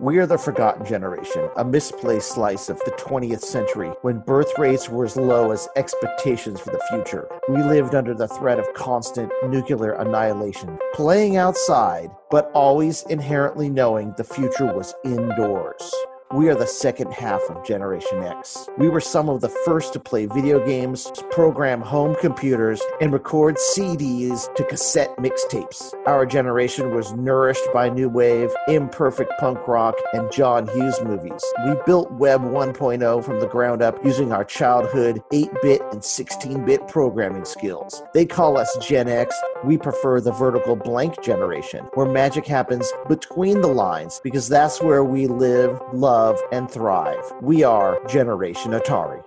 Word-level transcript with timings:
We 0.00 0.18
are 0.18 0.26
the 0.26 0.38
forgotten 0.38 0.86
generation, 0.86 1.48
a 1.56 1.64
misplaced 1.64 2.30
slice 2.32 2.68
of 2.68 2.78
the 2.84 2.92
20th 2.92 3.40
century 3.40 3.90
when 4.02 4.20
birth 4.20 4.56
rates 4.56 4.88
were 4.88 5.04
as 5.04 5.16
low 5.16 5.50
as 5.50 5.68
expectations 5.74 6.60
for 6.60 6.70
the 6.70 6.82
future. 6.90 7.28
We 7.48 7.62
lived 7.62 7.96
under 7.96 8.14
the 8.14 8.28
threat 8.28 8.60
of 8.60 8.72
constant 8.74 9.32
nuclear 9.48 9.94
annihilation, 9.94 10.78
playing 10.94 11.36
outside, 11.36 12.10
but 12.30 12.50
always 12.54 13.02
inherently 13.10 13.68
knowing 13.68 14.14
the 14.16 14.24
future 14.24 14.72
was 14.72 14.94
indoors. 15.04 15.92
We 16.34 16.50
are 16.50 16.54
the 16.54 16.66
second 16.66 17.14
half 17.14 17.40
of 17.48 17.64
Generation 17.64 18.22
X. 18.22 18.68
We 18.76 18.90
were 18.90 19.00
some 19.00 19.30
of 19.30 19.40
the 19.40 19.48
first 19.64 19.94
to 19.94 19.98
play 19.98 20.26
video 20.26 20.62
games, 20.64 21.10
program 21.30 21.80
home 21.80 22.16
computers, 22.20 22.82
and 23.00 23.14
record 23.14 23.56
CDs 23.56 24.54
to 24.54 24.64
cassette 24.64 25.16
mixtapes. 25.16 25.94
Our 26.06 26.26
generation 26.26 26.94
was 26.94 27.14
nourished 27.14 27.66
by 27.72 27.88
new 27.88 28.10
wave, 28.10 28.50
imperfect 28.68 29.32
punk 29.40 29.66
rock, 29.66 29.94
and 30.12 30.30
John 30.30 30.68
Hughes 30.68 31.00
movies. 31.02 31.42
We 31.64 31.76
built 31.86 32.10
Web 32.12 32.42
1.0 32.42 33.24
from 33.24 33.40
the 33.40 33.46
ground 33.46 33.80
up 33.80 34.04
using 34.04 34.30
our 34.30 34.44
childhood 34.44 35.22
8 35.32 35.48
bit 35.62 35.80
and 35.92 36.04
16 36.04 36.62
bit 36.66 36.86
programming 36.88 37.46
skills. 37.46 38.02
They 38.12 38.26
call 38.26 38.58
us 38.58 38.76
Gen 38.86 39.08
X. 39.08 39.34
We 39.64 39.78
prefer 39.78 40.20
the 40.20 40.32
vertical 40.32 40.76
blank 40.76 41.22
generation, 41.22 41.86
where 41.94 42.06
magic 42.06 42.46
happens 42.46 42.92
between 43.08 43.62
the 43.62 43.68
lines 43.68 44.20
because 44.22 44.46
that's 44.46 44.82
where 44.82 45.02
we 45.02 45.26
live, 45.26 45.80
love, 45.94 46.17
and 46.52 46.70
thrive. 46.70 47.32
We 47.40 47.62
are 47.64 48.04
Generation 48.06 48.72
Atari. 48.72 49.22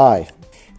Hi, 0.00 0.28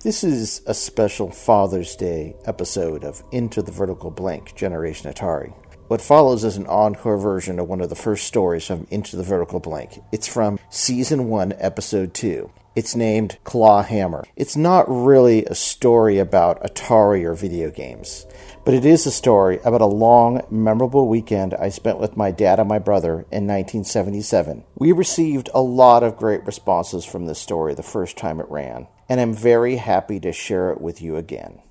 this 0.01 0.23
is 0.23 0.61
a 0.65 0.73
special 0.73 1.29
Father's 1.29 1.93
Day 1.97 2.37
episode 2.45 3.03
of 3.03 3.21
Into 3.33 3.61
the 3.61 3.69
Vertical 3.69 4.11
Blank 4.11 4.55
Generation 4.55 5.11
Atari. 5.11 5.53
What 5.89 5.99
follows 5.99 6.45
is 6.45 6.55
an 6.55 6.65
encore 6.67 7.17
version 7.17 7.59
of 7.59 7.67
one 7.67 7.81
of 7.81 7.89
the 7.89 7.97
first 7.97 8.25
stories 8.25 8.65
from 8.65 8.87
Into 8.89 9.17
the 9.17 9.23
Vertical 9.23 9.59
Blank. 9.59 10.01
It's 10.13 10.29
from 10.29 10.57
Season 10.69 11.27
1, 11.27 11.53
Episode 11.57 12.13
2. 12.13 12.49
It's 12.79 12.95
named 12.95 13.39
Claw 13.43 13.83
Hammer. 13.83 14.23
It's 14.37 14.55
not 14.55 14.85
really 14.87 15.43
a 15.43 15.53
story 15.53 16.17
about 16.17 16.63
Atari 16.63 17.25
or 17.25 17.33
video 17.33 17.69
games, 17.69 18.25
but 18.63 18.73
it 18.73 18.85
is 18.85 19.05
a 19.05 19.11
story 19.11 19.59
about 19.65 19.81
a 19.81 19.85
long, 19.85 20.43
memorable 20.49 21.09
weekend 21.09 21.53
I 21.55 21.67
spent 21.67 21.99
with 21.99 22.15
my 22.15 22.31
dad 22.31 22.57
and 22.57 22.69
my 22.69 22.79
brother 22.79 23.25
in 23.33 23.45
1977. 23.45 24.63
We 24.75 24.93
received 24.93 25.49
a 25.53 25.61
lot 25.61 26.03
of 26.03 26.15
great 26.15 26.45
responses 26.45 27.03
from 27.03 27.25
this 27.25 27.39
story 27.39 27.73
the 27.73 27.83
first 27.83 28.15
time 28.15 28.39
it 28.39 28.49
ran, 28.49 28.87
and 29.09 29.19
I'm 29.19 29.33
very 29.33 29.75
happy 29.75 30.21
to 30.21 30.31
share 30.31 30.71
it 30.71 30.79
with 30.79 31.01
you 31.01 31.17
again. 31.17 31.61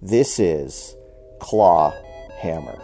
This 0.00 0.38
is 0.38 0.94
Claw 1.40 1.94
Hammer. 2.38 2.80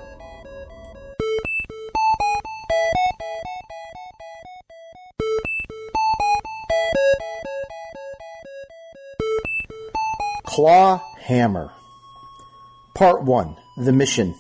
Claw 10.61 11.03
Hammer. 11.21 11.73
Part 12.95 13.23
1 13.23 13.57
The 13.79 13.95
Mission. 13.95 14.35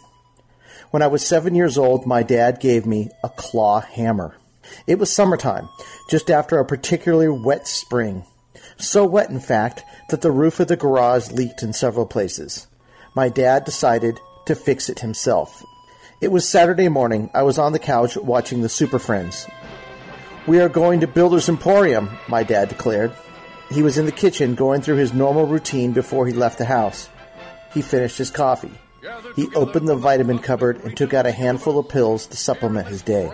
When 0.91 1.03
I 1.03 1.06
was 1.06 1.26
seven 1.26 1.54
years 1.54 1.78
old, 1.78 2.04
my 2.04 2.22
dad 2.22 2.60
gave 2.60 2.84
me 2.84 3.08
a 3.25 3.31
claw 3.31 3.81
hammer. 3.81 4.36
It 4.86 4.98
was 4.98 5.10
summertime, 5.10 5.70
just 6.10 6.30
after 6.30 6.59
a 6.59 6.66
particularly 6.66 7.30
wet 7.30 7.66
spring. 7.66 8.26
So 8.76 9.06
wet, 9.06 9.30
in 9.30 9.41
fact, 9.41 9.82
that 10.10 10.20
the 10.20 10.30
roof 10.30 10.60
of 10.60 10.69
the 10.69 10.76
garage 10.76 11.30
leaked 11.30 11.62
in 11.62 11.72
several 11.72 12.04
places. 12.04 12.66
My 13.16 13.30
dad 13.30 13.64
decided 13.64 14.20
to 14.44 14.54
fix 14.54 14.91
it 14.91 14.98
himself. 14.98 15.64
It 16.20 16.30
was 16.30 16.47
Saturday 16.47 16.91
morning. 16.91 17.30
I 17.32 17.44
was 17.44 17.56
on 17.56 17.72
the 17.72 17.78
couch 17.78 18.19
watching 18.19 18.60
the 18.60 18.69
Super 18.69 18.98
Friends. 18.98 19.47
We 20.47 20.60
are 20.60 20.69
going 20.69 21.00
to 21.00 21.06
Builder's 21.06 21.48
Emporium, 21.48 22.10
my 22.28 22.42
dad 22.42 22.69
declared. 22.69 23.16
He 23.70 23.82
was 23.82 23.98
in 23.98 24.06
the 24.06 24.12
kitchen 24.12 24.54
going 24.54 24.82
through 24.82 24.97
his 24.97 25.12
normal 25.12 25.47
routine 25.47 25.92
before 25.92 26.26
he 26.26 26.32
left 26.32 26.58
the 26.58 26.64
house. 26.64 27.08
He 27.72 27.82
finished 27.82 28.19
his 28.19 28.31
coffee. 28.31 28.72
He 29.36 29.48
opened 29.54 29.88
the 29.88 29.97
vitamin 29.97 30.41
cupboard 30.41 30.82
and 30.84 30.97
took 30.97 31.14
out 31.14 31.25
a 31.26 31.32
handful 31.32 31.78
of 31.78 31.88
pills 31.88 32.26
to 32.26 32.36
supplement 32.36 32.88
his 32.88 33.03
day. 33.03 33.30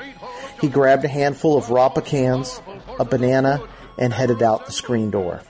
He 0.60 0.68
grabbed 0.68 1.04
a 1.04 1.08
handful 1.08 1.56
of 1.56 1.70
raw 1.70 1.88
pecans, 1.88 2.60
a 2.98 3.04
banana, 3.04 3.60
and 3.98 4.12
headed 4.12 4.42
out 4.42 4.66
the 4.66 4.72
screen 4.72 5.10
door. 5.10 5.42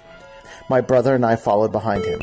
My 0.70 0.80
brother 0.80 1.14
and 1.14 1.26
I 1.26 1.36
followed 1.36 1.72
behind 1.72 2.04
him. 2.04 2.20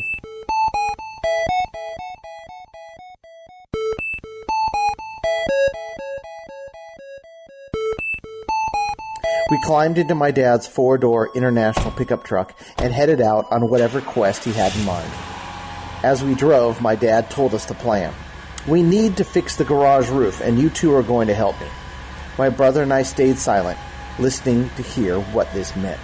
We 9.54 9.60
climbed 9.60 9.98
into 9.98 10.16
my 10.16 10.32
dad's 10.32 10.66
four 10.66 10.98
door 10.98 11.30
international 11.32 11.92
pickup 11.92 12.24
truck 12.24 12.56
and 12.76 12.92
headed 12.92 13.20
out 13.20 13.46
on 13.52 13.70
whatever 13.70 14.00
quest 14.00 14.42
he 14.42 14.50
had 14.50 14.74
in 14.74 14.84
mind. 14.84 15.08
As 16.02 16.24
we 16.24 16.34
drove, 16.34 16.82
my 16.82 16.96
dad 16.96 17.30
told 17.30 17.54
us 17.54 17.64
the 17.64 17.74
plan. 17.74 18.12
We 18.66 18.82
need 18.82 19.16
to 19.18 19.24
fix 19.24 19.54
the 19.54 19.64
garage 19.64 20.10
roof, 20.10 20.40
and 20.40 20.58
you 20.58 20.70
two 20.70 20.92
are 20.96 21.04
going 21.04 21.28
to 21.28 21.34
help 21.34 21.60
me. 21.60 21.68
My 22.36 22.48
brother 22.48 22.82
and 22.82 22.92
I 22.92 23.04
stayed 23.04 23.38
silent, 23.38 23.78
listening 24.18 24.70
to 24.70 24.82
hear 24.82 25.20
what 25.20 25.52
this 25.52 25.76
meant. 25.76 26.00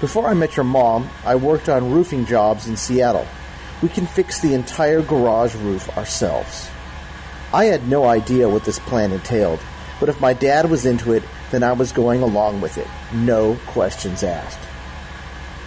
Before 0.00 0.28
I 0.28 0.34
met 0.34 0.56
your 0.56 0.62
mom, 0.62 1.10
I 1.24 1.34
worked 1.34 1.68
on 1.68 1.90
roofing 1.90 2.26
jobs 2.26 2.68
in 2.68 2.76
Seattle. 2.76 3.26
We 3.82 3.88
can 3.88 4.06
fix 4.06 4.38
the 4.38 4.54
entire 4.54 5.02
garage 5.02 5.56
roof 5.56 5.88
ourselves. 5.98 6.70
I 7.52 7.64
had 7.64 7.88
no 7.88 8.04
idea 8.04 8.48
what 8.48 8.62
this 8.62 8.78
plan 8.78 9.10
entailed, 9.10 9.58
but 9.98 10.08
if 10.08 10.20
my 10.20 10.32
dad 10.32 10.70
was 10.70 10.86
into 10.86 11.12
it, 11.12 11.24
then 11.50 11.62
I 11.62 11.72
was 11.72 11.92
going 11.92 12.22
along 12.22 12.60
with 12.60 12.78
it. 12.78 12.86
No 13.12 13.56
questions 13.66 14.22
asked. 14.22 14.60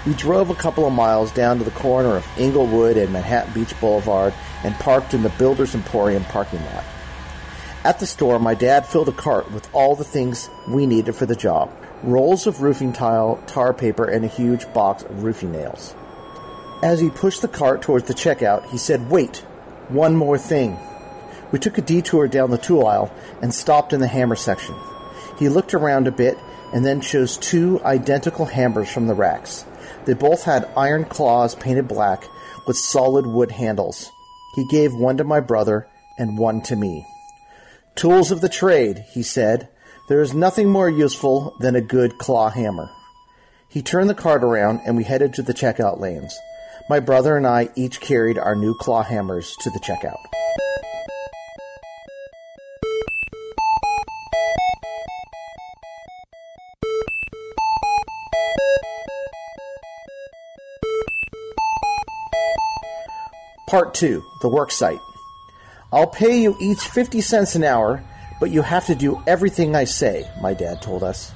We 0.05 0.13
drove 0.13 0.49
a 0.49 0.55
couple 0.55 0.85
of 0.85 0.93
miles 0.93 1.31
down 1.31 1.59
to 1.59 1.63
the 1.63 1.71
corner 1.71 2.17
of 2.17 2.27
Inglewood 2.37 2.97
and 2.97 3.13
Manhattan 3.13 3.53
Beach 3.53 3.79
Boulevard 3.79 4.33
and 4.63 4.75
parked 4.75 5.13
in 5.13 5.23
the 5.23 5.29
Builder's 5.29 5.75
Emporium 5.75 6.25
parking 6.25 6.63
lot. 6.65 6.83
At 7.85 7.99
the 7.99 8.05
store, 8.05 8.39
my 8.39 8.53
dad 8.53 8.85
filled 8.85 9.09
a 9.09 9.13
cart 9.13 9.51
with 9.51 9.69
all 9.73 9.95
the 9.95 10.03
things 10.03 10.49
we 10.67 10.85
needed 10.85 11.15
for 11.15 11.25
the 11.25 11.35
job 11.35 11.71
rolls 12.03 12.47
of 12.47 12.61
roofing 12.61 12.91
tile, 12.91 13.41
tar 13.47 13.73
paper, 13.73 14.03
and 14.03 14.25
a 14.25 14.27
huge 14.27 14.71
box 14.73 15.03
of 15.03 15.23
roofing 15.23 15.53
nails. 15.53 15.95
As 16.83 16.99
he 16.99 17.09
pushed 17.09 17.41
the 17.41 17.47
cart 17.47 17.81
towards 17.81 18.07
the 18.07 18.13
checkout, 18.13 18.69
he 18.69 18.77
said, 18.77 19.09
Wait, 19.09 19.37
one 19.87 20.15
more 20.15 20.37
thing. 20.37 20.77
We 21.51 21.59
took 21.59 21.77
a 21.77 21.81
detour 21.81 22.27
down 22.27 22.51
the 22.51 22.57
tool 22.57 22.85
aisle 22.85 23.13
and 23.41 23.53
stopped 23.53 23.93
in 23.93 24.01
the 24.01 24.07
hammer 24.07 24.35
section. 24.35 24.75
He 25.37 25.49
looked 25.49 25.73
around 25.73 26.07
a 26.07 26.11
bit 26.11 26.37
and 26.73 26.85
then 26.85 27.01
chose 27.01 27.37
two 27.37 27.81
identical 27.83 28.45
hammers 28.45 28.89
from 28.89 29.07
the 29.07 29.13
racks. 29.13 29.65
They 30.05 30.13
both 30.13 30.43
had 30.43 30.69
iron 30.75 31.05
claws 31.05 31.55
painted 31.55 31.87
black 31.87 32.23
with 32.67 32.77
solid 32.77 33.25
wood 33.25 33.51
handles. 33.51 34.11
He 34.55 34.67
gave 34.67 34.93
one 34.93 35.17
to 35.17 35.23
my 35.23 35.39
brother 35.39 35.87
and 36.17 36.37
one 36.37 36.61
to 36.63 36.75
me. 36.75 37.05
Tools 37.95 38.31
of 38.31 38.41
the 38.41 38.49
trade, 38.49 39.05
he 39.11 39.23
said. 39.23 39.69
There 40.09 40.21
is 40.21 40.33
nothing 40.33 40.69
more 40.69 40.89
useful 40.89 41.55
than 41.59 41.75
a 41.75 41.81
good 41.81 42.17
claw 42.17 42.49
hammer. 42.49 42.89
He 43.69 43.81
turned 43.81 44.09
the 44.09 44.15
cart 44.15 44.43
around 44.43 44.81
and 44.85 44.97
we 44.97 45.03
headed 45.03 45.33
to 45.35 45.41
the 45.41 45.53
checkout 45.53 45.99
lanes. 45.99 46.37
My 46.89 46.99
brother 46.99 47.37
and 47.37 47.47
I 47.47 47.69
each 47.75 48.01
carried 48.01 48.37
our 48.37 48.55
new 48.55 48.75
claw 48.75 49.03
hammers 49.03 49.55
to 49.61 49.69
the 49.69 49.79
checkout. 49.79 50.17
Part 63.73 63.95
2 63.95 64.23
The 64.39 64.49
Work 64.49 64.69
Site. 64.69 65.01
I'll 65.91 66.05
pay 66.05 66.39
you 66.39 66.55
each 66.59 66.81
50 66.81 67.21
cents 67.21 67.55
an 67.55 67.63
hour, 67.63 68.03
but 68.39 68.51
you 68.51 68.61
have 68.61 68.85
to 68.85 68.93
do 68.93 69.23
everything 69.25 69.75
I 69.75 69.85
say, 69.85 70.29
my 70.43 70.53
dad 70.53 70.83
told 70.83 71.01
us. 71.01 71.31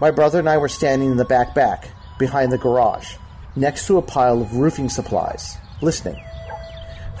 My 0.00 0.10
brother 0.10 0.38
and 0.38 0.48
I 0.48 0.56
were 0.56 0.70
standing 0.70 1.10
in 1.10 1.18
the 1.18 1.26
back 1.26 1.54
back, 1.54 1.90
behind 2.18 2.50
the 2.50 2.56
garage, 2.56 3.16
next 3.56 3.86
to 3.88 3.98
a 3.98 4.02
pile 4.02 4.40
of 4.40 4.54
roofing 4.54 4.88
supplies, 4.88 5.58
listening. 5.82 6.18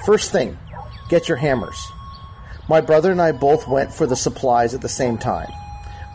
First 0.06 0.32
thing, 0.32 0.56
get 1.10 1.28
your 1.28 1.36
hammers. 1.36 1.78
My 2.66 2.80
brother 2.80 3.12
and 3.12 3.20
I 3.20 3.32
both 3.32 3.68
went 3.68 3.92
for 3.92 4.06
the 4.06 4.16
supplies 4.16 4.72
at 4.72 4.80
the 4.80 4.88
same 4.88 5.18
time. 5.18 5.52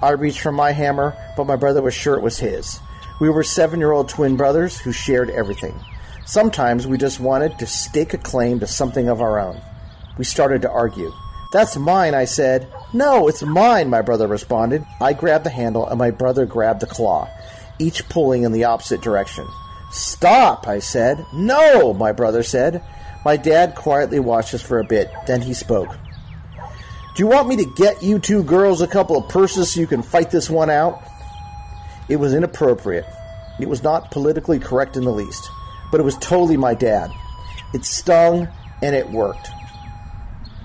I 0.02 0.14
reached 0.14 0.42
for 0.42 0.52
my 0.52 0.72
hammer, 0.72 1.16
but 1.38 1.46
my 1.46 1.58
brother 1.58 1.84
was 1.84 1.94
sure 1.94 2.16
it 2.16 2.24
was 2.24 2.40
his. 2.40 2.80
We 3.20 3.30
were 3.30 3.44
seven 3.44 3.80
year 3.80 3.92
old 3.92 4.10
twin 4.10 4.36
brothers 4.36 4.80
who 4.80 4.92
shared 4.92 5.30
everything. 5.30 5.80
Sometimes 6.26 6.88
we 6.88 6.98
just 6.98 7.20
wanted 7.20 7.58
to 7.60 7.66
stake 7.66 8.14
a 8.14 8.18
claim 8.18 8.60
to 8.60 8.68
something 8.68 9.10
of 9.10 9.22
our 9.22 9.40
own. 9.40 9.60
We 10.18 10.24
started 10.24 10.62
to 10.62 10.72
argue. 10.72 11.12
That's 11.52 11.76
mine, 11.76 12.14
I 12.14 12.26
said. 12.26 12.72
No, 12.94 13.28
it's 13.28 13.44
mine, 13.44 13.90
my 13.90 14.02
brother 14.02 14.28
responded. 14.28 14.86
I 15.02 15.14
grabbed 15.14 15.46
the 15.46 15.50
handle 15.50 15.88
and 15.88 15.98
my 15.98 16.12
brother 16.12 16.46
grabbed 16.46 16.80
the 16.80 16.88
claw, 16.88 17.28
each 17.80 18.08
pulling 18.08 18.44
in 18.44 18.52
the 18.52 18.64
opposite 18.64 19.02
direction. 19.02 19.48
Stop, 19.92 20.68
I 20.68 20.80
said. 20.80 21.26
No, 21.34 21.94
my 21.94 22.14
brother 22.14 22.44
said. 22.44 22.84
My 23.26 23.36
dad 23.36 23.76
quietly 23.76 24.20
watched 24.20 24.54
us 24.54 24.62
for 24.62 24.80
a 24.80 24.86
bit, 24.86 25.12
then 25.28 25.42
he 25.42 25.54
spoke. 25.54 25.98
Do 27.14 27.24
you 27.24 27.28
want 27.28 27.50
me 27.50 27.58
to 27.58 27.66
get 27.66 28.02
you 28.02 28.20
two 28.20 28.44
girls 28.44 28.82
a 28.82 28.88
couple 28.88 29.18
of 29.18 29.28
purses 29.28 29.74
so 29.74 29.82
you 29.82 29.88
can 29.88 30.02
fight 30.02 30.32
this 30.32 30.50
one 30.50 30.70
out? 30.70 31.04
It 32.08 32.16
was 32.16 32.34
inappropriate. 32.34 33.06
It 33.60 33.68
was 33.68 33.84
not 33.84 34.12
politically 34.12 34.60
correct 34.60 34.96
in 34.96 35.04
the 35.04 35.12
least, 35.12 35.50
but 35.92 36.00
it 36.00 36.04
was 36.04 36.18
totally 36.18 36.58
my 36.58 36.74
dad. 36.74 37.12
It 37.74 37.86
stung 37.86 38.48
and 38.82 38.96
it 38.96 39.10
worked. 39.10 39.50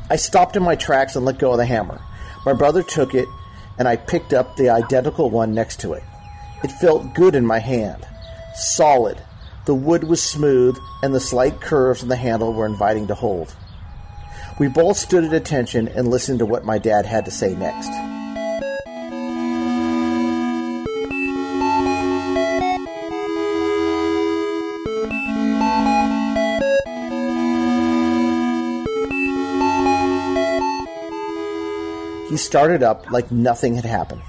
I 0.08 0.16
stopped 0.16 0.56
in 0.56 0.62
my 0.62 0.76
tracks 0.76 1.16
and 1.16 1.24
let 1.24 1.38
go 1.38 1.52
of 1.52 1.58
the 1.58 1.66
hammer. 1.66 2.00
My 2.44 2.52
brother 2.52 2.82
took 2.82 3.14
it, 3.14 3.28
and 3.76 3.88
I 3.88 3.96
picked 3.96 4.32
up 4.32 4.56
the 4.56 4.70
identical 4.70 5.30
one 5.30 5.52
next 5.52 5.80
to 5.80 5.92
it. 5.92 6.04
It 6.62 6.70
felt 6.70 7.14
good 7.14 7.34
in 7.34 7.44
my 7.44 7.58
hand, 7.58 8.06
solid. 8.54 9.20
The 9.66 9.74
wood 9.74 10.04
was 10.04 10.22
smooth, 10.22 10.78
and 11.02 11.12
the 11.12 11.20
slight 11.20 11.60
curves 11.60 12.02
in 12.02 12.08
the 12.08 12.16
handle 12.16 12.52
were 12.52 12.66
inviting 12.66 13.08
to 13.08 13.14
hold. 13.14 13.54
We 14.60 14.68
both 14.68 14.96
stood 14.96 15.24
at 15.24 15.34
attention 15.34 15.88
and 15.88 16.08
listened 16.08 16.38
to 16.38 16.46
what 16.46 16.64
my 16.64 16.78
dad 16.78 17.04
had 17.04 17.24
to 17.24 17.30
say 17.30 17.54
next. 17.54 18.15
Started 32.36 32.82
up 32.82 33.10
like 33.10 33.32
nothing 33.32 33.74
had 33.74 33.84
happened. 33.84 34.22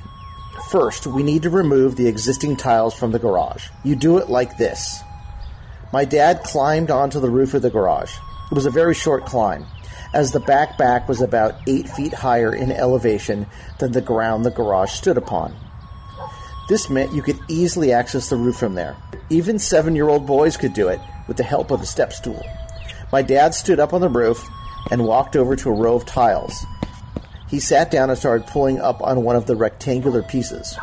First, 0.69 1.07
we 1.07 1.23
need 1.23 1.43
to 1.43 1.49
remove 1.49 1.95
the 1.95 2.07
existing 2.07 2.55
tiles 2.55 2.93
from 2.93 3.11
the 3.11 3.19
garage. 3.19 3.67
You 3.83 3.95
do 3.95 4.17
it 4.17 4.29
like 4.29 4.57
this. 4.57 5.01
My 5.93 6.03
dad 6.03 6.43
climbed 6.43 6.89
onto 6.89 7.19
the 7.19 7.29
roof 7.29 7.53
of 7.53 7.61
the 7.61 7.69
garage. 7.69 8.11
It 8.51 8.55
was 8.55 8.65
a 8.65 8.71
very 8.71 8.93
short 8.93 9.25
climb, 9.25 9.65
as 10.13 10.31
the 10.31 10.39
back 10.39 10.77
back 10.77 11.07
was 11.07 11.21
about 11.21 11.55
eight 11.67 11.87
feet 11.89 12.13
higher 12.13 12.53
in 12.53 12.71
elevation 12.71 13.45
than 13.79 13.91
the 13.91 14.01
ground 14.01 14.43
the 14.43 14.51
garage 14.51 14.91
stood 14.91 15.17
upon. 15.17 15.55
This 16.69 16.89
meant 16.89 17.13
you 17.13 17.21
could 17.21 17.39
easily 17.47 17.93
access 17.93 18.29
the 18.29 18.35
roof 18.35 18.57
from 18.57 18.75
there. 18.75 18.97
Even 19.29 19.59
seven 19.59 19.95
year 19.95 20.09
old 20.09 20.25
boys 20.25 20.57
could 20.57 20.73
do 20.73 20.87
it 20.87 20.99
with 21.27 21.37
the 21.37 21.43
help 21.43 21.71
of 21.71 21.81
a 21.81 21.85
step 21.85 22.11
stool. 22.11 22.43
My 23.11 23.21
dad 23.21 23.53
stood 23.53 23.79
up 23.79 23.93
on 23.93 24.01
the 24.01 24.09
roof 24.09 24.45
and 24.91 25.05
walked 25.05 25.35
over 25.35 25.55
to 25.55 25.69
a 25.69 25.73
row 25.73 25.95
of 25.95 26.05
tiles. 26.05 26.65
He 27.49 27.59
sat 27.59 27.91
down 27.91 28.09
and 28.09 28.19
started 28.19 28.47
pulling 28.47 28.79
up 28.79 29.01
on 29.01 29.23
one 29.23 29.35
of 29.35 29.45
the 29.45 29.55
rectangular 29.55 30.21
pieces. 30.23 30.77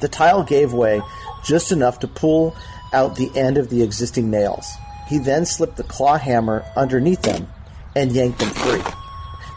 The 0.00 0.08
tile 0.08 0.44
gave 0.44 0.72
way 0.72 1.00
just 1.44 1.72
enough 1.72 2.00
to 2.00 2.08
pull 2.08 2.56
out 2.92 3.16
the 3.16 3.30
end 3.36 3.58
of 3.58 3.70
the 3.70 3.82
existing 3.82 4.30
nails. 4.30 4.70
He 5.08 5.18
then 5.18 5.46
slipped 5.46 5.76
the 5.76 5.82
claw 5.82 6.18
hammer 6.18 6.64
underneath 6.76 7.22
them 7.22 7.48
and 7.96 8.12
yanked 8.12 8.38
them 8.38 8.50
free. 8.50 8.82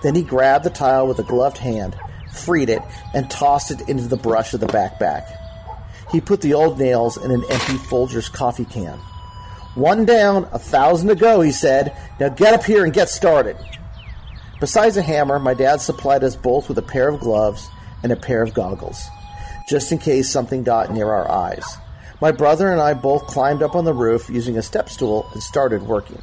Then 0.03 0.15
he 0.15 0.23
grabbed 0.23 0.65
the 0.65 0.69
tile 0.69 1.07
with 1.07 1.19
a 1.19 1.23
gloved 1.23 1.57
hand, 1.57 1.95
freed 2.33 2.69
it, 2.69 2.81
and 3.13 3.29
tossed 3.29 3.71
it 3.71 3.87
into 3.89 4.07
the 4.07 4.17
brush 4.17 4.53
of 4.53 4.61
the 4.61 4.67
backpack. 4.67 5.25
He 6.11 6.21
put 6.21 6.41
the 6.41 6.53
old 6.53 6.79
nails 6.79 7.17
in 7.17 7.31
an 7.31 7.43
empty 7.49 7.73
Folgers 7.73 8.31
coffee 8.31 8.65
can. 8.65 8.97
One 9.75 10.05
down, 10.05 10.49
a 10.51 10.59
thousand 10.59 11.09
to 11.09 11.15
go, 11.15 11.41
he 11.41 11.51
said. 11.51 11.95
Now 12.19 12.29
get 12.29 12.53
up 12.53 12.63
here 12.63 12.83
and 12.83 12.93
get 12.93 13.09
started. 13.09 13.57
Besides 14.61 14.95
a 14.95 15.01
hammer, 15.01 15.39
my 15.39 15.55
dad 15.55 15.81
supplied 15.81 16.23
us 16.23 16.35
both 16.35 16.69
with 16.69 16.77
a 16.77 16.83
pair 16.83 17.09
of 17.09 17.19
gloves 17.19 17.67
and 18.03 18.11
a 18.11 18.15
pair 18.15 18.43
of 18.43 18.53
goggles, 18.53 19.09
just 19.67 19.91
in 19.91 19.97
case 19.97 20.29
something 20.29 20.61
got 20.61 20.93
near 20.93 21.09
our 21.09 21.29
eyes. 21.31 21.65
My 22.21 22.31
brother 22.31 22.71
and 22.71 22.79
I 22.79 22.93
both 22.93 23.25
climbed 23.25 23.63
up 23.63 23.73
on 23.73 23.85
the 23.85 23.93
roof 23.93 24.29
using 24.29 24.59
a 24.59 24.61
step 24.61 24.87
stool 24.87 25.27
and 25.33 25.41
started 25.41 25.81
working. 25.81 26.21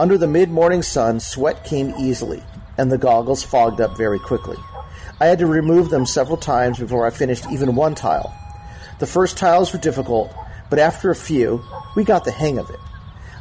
Under 0.00 0.18
the 0.18 0.26
mid 0.26 0.50
morning 0.50 0.82
sun, 0.82 1.20
sweat 1.20 1.64
came 1.64 1.94
easily, 2.00 2.42
and 2.76 2.90
the 2.90 2.98
goggles 2.98 3.44
fogged 3.44 3.80
up 3.80 3.96
very 3.96 4.18
quickly. 4.18 4.56
I 5.20 5.26
had 5.26 5.38
to 5.38 5.46
remove 5.46 5.88
them 5.88 6.06
several 6.06 6.36
times 6.36 6.80
before 6.80 7.06
I 7.06 7.10
finished 7.10 7.44
even 7.52 7.76
one 7.76 7.94
tile. 7.94 8.34
The 8.98 9.06
first 9.06 9.36
tiles 9.36 9.72
were 9.72 9.78
difficult, 9.78 10.34
but 10.68 10.80
after 10.80 11.10
a 11.10 11.14
few, 11.14 11.62
we 11.94 12.02
got 12.02 12.24
the 12.24 12.32
hang 12.32 12.58
of 12.58 12.70
it. 12.70 12.80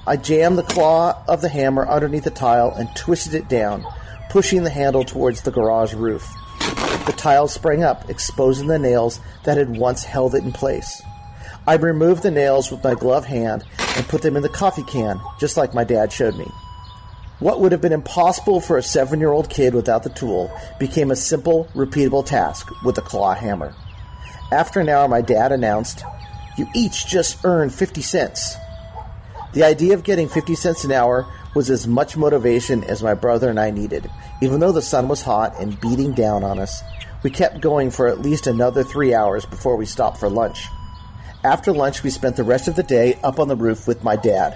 I 0.10 0.18
jammed 0.18 0.58
the 0.58 0.64
claw 0.64 1.22
of 1.28 1.42
the 1.42 1.50
hammer 1.50 1.88
underneath 1.88 2.24
the 2.24 2.32
tile 2.32 2.72
and 2.72 2.90
twisted 2.96 3.36
it 3.36 3.48
down, 3.48 3.86
pushing 4.32 4.64
the 4.64 4.72
handle 4.72 5.04
towards 5.04 5.44
the 5.44 5.52
garage 5.52 5.94
roof. 5.94 6.28
The 7.06 7.14
tile 7.16 7.48
sprang 7.48 7.84
up, 7.84 8.10
exposing 8.10 8.66
the 8.66 8.80
nails 8.80 9.20
that 9.44 9.58
had 9.60 9.78
once 9.78 10.04
held 10.06 10.34
it 10.34 10.44
in 10.44 10.52
place. 10.52 11.04
I 11.68 11.76
removed 11.76 12.24
the 12.24 12.32
nails 12.32 12.72
with 12.72 12.84
my 12.84 12.96
gloved 12.96 13.28
hand 13.28 13.64
and 13.96 14.08
put 14.08 14.24
them 14.24 14.36
in 14.36 14.42
the 14.42 14.50
coffee 14.50 14.82
can, 14.82 15.22
just 15.40 15.58
like 15.58 15.76
my 15.76 15.84
dad 15.84 16.12
showed 16.12 16.38
me. 16.38 16.52
What 17.38 17.60
would 17.60 17.72
have 17.72 17.82
been 17.82 17.94
impossible 17.94 18.62
for 18.62 18.80
a 18.80 18.82
seven 18.82 19.20
year 19.20 19.30
old 19.32 19.52
kid 19.52 19.76
without 19.76 20.02
the 20.02 20.10
tool 20.10 20.52
became 20.80 21.12
a 21.12 21.16
simple, 21.16 21.66
repeatable 21.76 22.26
task 22.26 22.68
with 22.84 22.98
a 22.98 23.02
claw 23.02 23.36
hammer. 23.36 23.76
After 24.52 24.80
an 24.80 24.90
hour, 24.90 25.08
my 25.08 25.22
dad 25.22 25.52
announced, 25.52 26.04
You 26.58 26.66
each 26.74 27.06
just 27.06 27.46
earned 27.46 27.76
50 27.76 28.02
cents. 28.02 28.56
The 29.54 29.63
idea 29.63 29.96
of 29.96 30.04
getting 30.04 30.30
50 30.30 30.54
cents 30.54 30.84
an 30.84 30.92
hour 30.92 31.25
was 31.56 31.72
as 31.72 31.88
much 31.88 32.16
motivation 32.16 32.84
as 32.84 33.01
my 33.01 33.16
brother 33.16 33.50
and 33.50 33.60
I 33.60 33.72
needed. 33.72 34.10
Even 34.42 34.60
though 34.60 34.72
the 34.72 34.81
sun 34.81 35.07
was 35.07 35.24
hot 35.24 35.60
and 35.60 35.80
beating 35.81 36.13
down 36.13 36.44
on 36.44 36.60
us, 36.60 36.84
we 37.24 37.31
kept 37.31 37.60
going 37.60 37.90
for 37.90 38.07
at 38.07 38.22
least 38.22 38.46
another 38.46 38.84
three 38.84 39.13
hours 39.13 39.46
before 39.46 39.75
we 39.75 39.86
stopped 39.86 40.19
for 40.19 40.30
lunch. 40.30 40.68
After 41.44 41.72
lunch, 41.72 42.04
we 42.04 42.12
spent 42.12 42.36
the 42.36 42.44
rest 42.44 42.68
of 42.68 42.75
the 42.75 42.84
day 42.84 43.19
up 43.24 43.40
on 43.40 43.48
the 43.48 43.56
roof 43.56 43.88
with 43.88 44.04
my 44.04 44.16
dad, 44.16 44.56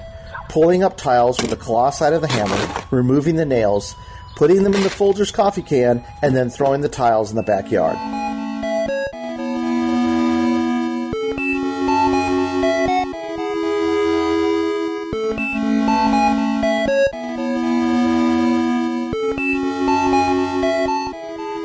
pulling 0.50 0.84
up 0.84 0.95
tiles 0.95 1.42
with 1.42 1.50
the 1.50 1.56
claw 1.56 1.90
side 1.90 2.13
of 2.13 2.22
the 2.22 2.28
hammer, 2.28 2.86
removing 2.92 3.36
the 3.36 3.45
nails, 3.45 3.95
putting 4.36 4.63
them 4.63 4.75
in 4.75 4.84
the 4.84 4.90
Folgers 4.90 5.34
coffee 5.34 5.63
can, 5.63 6.06
and 6.22 6.36
then 6.36 6.50
throwing 6.50 6.81
the 6.81 6.90
tiles 6.90 7.31
in 7.31 7.36
the 7.36 7.44
backyard. 7.44 8.22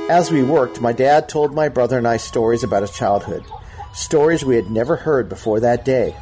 As 0.09 0.31
we 0.31 0.43
worked, 0.43 0.81
my 0.81 0.95
dad 0.95 1.29
told 1.29 1.55
my 1.55 1.69
brother 1.69 1.99
and 1.99 2.09
I 2.09 2.17
stories 2.17 2.65
about 2.65 2.81
his 2.81 2.97
childhood, 2.97 3.45
stories 3.93 4.43
we 4.43 4.57
had 4.57 4.71
never 4.71 4.97
heard 4.97 5.29
before 5.29 5.61
that 5.61 5.85
day. 5.85 6.17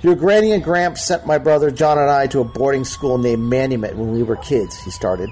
Your 0.00 0.14
granny 0.14 0.52
and 0.52 0.64
gramps 0.64 1.04
sent 1.04 1.26
my 1.26 1.36
brother 1.36 1.70
John 1.70 1.98
and 1.98 2.08
I 2.08 2.26
to 2.28 2.40
a 2.40 2.44
boarding 2.44 2.84
school 2.84 3.18
named 3.18 3.52
Manumit 3.52 3.94
when 3.94 4.10
we 4.10 4.22
were 4.22 4.36
kids, 4.36 4.82
he 4.82 4.90
started. 4.90 5.28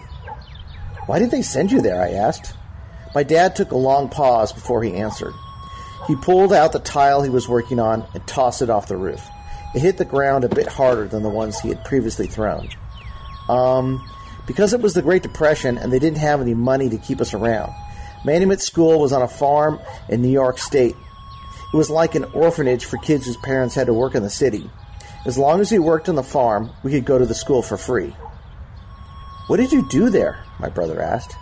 Why 1.06 1.18
did 1.18 1.30
they 1.30 1.40
send 1.40 1.72
you 1.72 1.80
there? 1.80 2.02
I 2.02 2.10
asked. 2.10 2.54
My 3.14 3.22
dad 3.22 3.56
took 3.56 3.70
a 3.70 3.76
long 3.76 4.10
pause 4.10 4.52
before 4.52 4.82
he 4.82 4.92
answered. 4.92 5.32
He 6.06 6.16
pulled 6.16 6.52
out 6.52 6.72
the 6.72 6.78
tile 6.78 7.22
he 7.22 7.30
was 7.30 7.48
working 7.48 7.80
on 7.80 8.04
and 8.12 8.26
tossed 8.26 8.60
it 8.60 8.68
off 8.68 8.88
the 8.88 8.98
roof. 8.98 9.26
It 9.74 9.80
hit 9.80 9.96
the 9.96 10.04
ground 10.04 10.44
a 10.44 10.48
bit 10.50 10.66
harder 10.66 11.08
than 11.08 11.22
the 11.22 11.30
ones 11.30 11.58
he 11.58 11.70
had 11.70 11.84
previously 11.84 12.26
thrown. 12.26 12.68
Um, 13.48 14.06
because 14.46 14.72
it 14.72 14.80
was 14.80 14.94
the 14.94 15.02
Great 15.02 15.22
Depression 15.22 15.78
and 15.78 15.92
they 15.92 15.98
didn't 15.98 16.18
have 16.18 16.40
any 16.40 16.54
money 16.54 16.88
to 16.88 16.98
keep 16.98 17.20
us 17.20 17.34
around. 17.34 17.72
Manumit 18.24 18.60
School 18.60 19.00
was 19.00 19.12
on 19.12 19.22
a 19.22 19.28
farm 19.28 19.80
in 20.08 20.22
New 20.22 20.30
York 20.30 20.58
State. 20.58 20.96
It 21.72 21.76
was 21.76 21.90
like 21.90 22.14
an 22.14 22.24
orphanage 22.24 22.84
for 22.84 22.98
kids 22.98 23.26
whose 23.26 23.36
parents 23.36 23.74
had 23.74 23.86
to 23.86 23.94
work 23.94 24.14
in 24.14 24.22
the 24.22 24.30
city. 24.30 24.70
As 25.26 25.36
long 25.38 25.60
as 25.60 25.72
we 25.72 25.78
worked 25.78 26.08
on 26.08 26.14
the 26.14 26.22
farm, 26.22 26.70
we 26.82 26.92
could 26.92 27.04
go 27.04 27.18
to 27.18 27.26
the 27.26 27.34
school 27.34 27.62
for 27.62 27.76
free. 27.76 28.14
What 29.46 29.58
did 29.58 29.72
you 29.72 29.86
do 29.88 30.08
there? 30.08 30.42
My 30.58 30.68
brother 30.68 31.02
asked. 31.02 31.36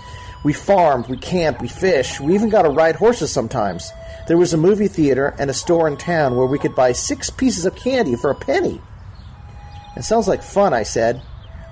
We 0.45 0.53
farmed, 0.53 1.07
we 1.07 1.17
camped, 1.17 1.61
we 1.61 1.69
fished, 1.69 2.21
we 2.21 2.35
even 2.35 2.49
got 2.49 2.63
to 2.63 2.71
ride 2.71 2.97
horses 2.97 3.31
sometimes. 3.31 3.93
There 4.27 4.39
was 4.39 4.53
a 4.53 4.57
movie 4.57 4.89
theater 4.89 5.35
and 5.39 5.49
a 5.51 5.55
store 5.55 5.87
in 5.87 5.97
town 5.97 6.37
where 6.37 6.47
we 6.47 6.59
could 6.59 6.75
buy 6.75 6.93
six 6.93 7.31
pieces 7.31 7.65
of 7.65 7.77
candy 7.77 8.17
for 8.17 8.31
a 8.31 8.35
penny. 8.35 8.81
It 9.97 10.03
sounds 10.03 10.27
like 10.27 10.43
fun, 10.43 10.73
I 10.73 10.83
said. 10.83 11.23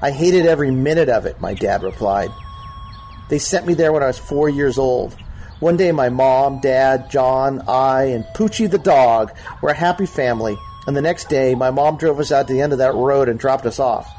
I 0.03 0.11
hated 0.11 0.47
every 0.47 0.71
minute 0.71 1.09
of 1.09 1.27
it, 1.27 1.41
my 1.41 1.55
dad 1.55 1.83
replied. 1.83 2.31
They 3.29 3.39
sent 3.39 3.67
me 3.67 3.75
there 3.75 3.93
when 3.93 4.03
I 4.03 4.07
was 4.07 4.19
four 4.19 4.49
years 4.49 4.79
old. 4.79 5.15
One 5.61 5.77
day, 5.77 5.93
my 5.93 6.09
mom, 6.09 6.61
dad, 6.61 7.11
John, 7.11 7.63
I, 7.69 8.05
and 8.05 8.25
Poochie 8.35 8.71
the 8.71 8.79
dog 8.79 9.33
were 9.61 9.69
a 9.69 9.75
happy 9.75 10.07
family, 10.07 10.57
and 10.87 10.97
the 10.97 11.03
next 11.03 11.29
day, 11.29 11.55
my 11.55 11.71
mom 11.71 11.99
drove 11.99 12.19
us 12.19 12.33
out 12.33 12.49
to 12.49 12.55
the 12.55 12.63
end 12.63 12.73
of 12.73 12.79
that 12.79 12.95
road 12.95 13.29
and 13.29 13.39
dropped 13.39 13.67
us 13.67 13.79
off. 13.79 14.11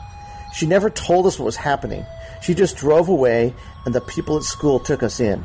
She 0.53 0.67
never 0.67 0.89
told 0.89 1.25
us 1.25 1.39
what 1.39 1.45
was 1.45 1.55
happening. 1.55 2.05
She 2.43 2.53
just 2.53 2.77
drove 2.77 3.09
away, 3.09 3.55
and 3.85 3.95
the 3.95 4.01
people 4.01 4.37
at 4.37 4.43
school 4.43 4.79
took 4.79 5.01
us 5.01 5.19
in. 5.19 5.43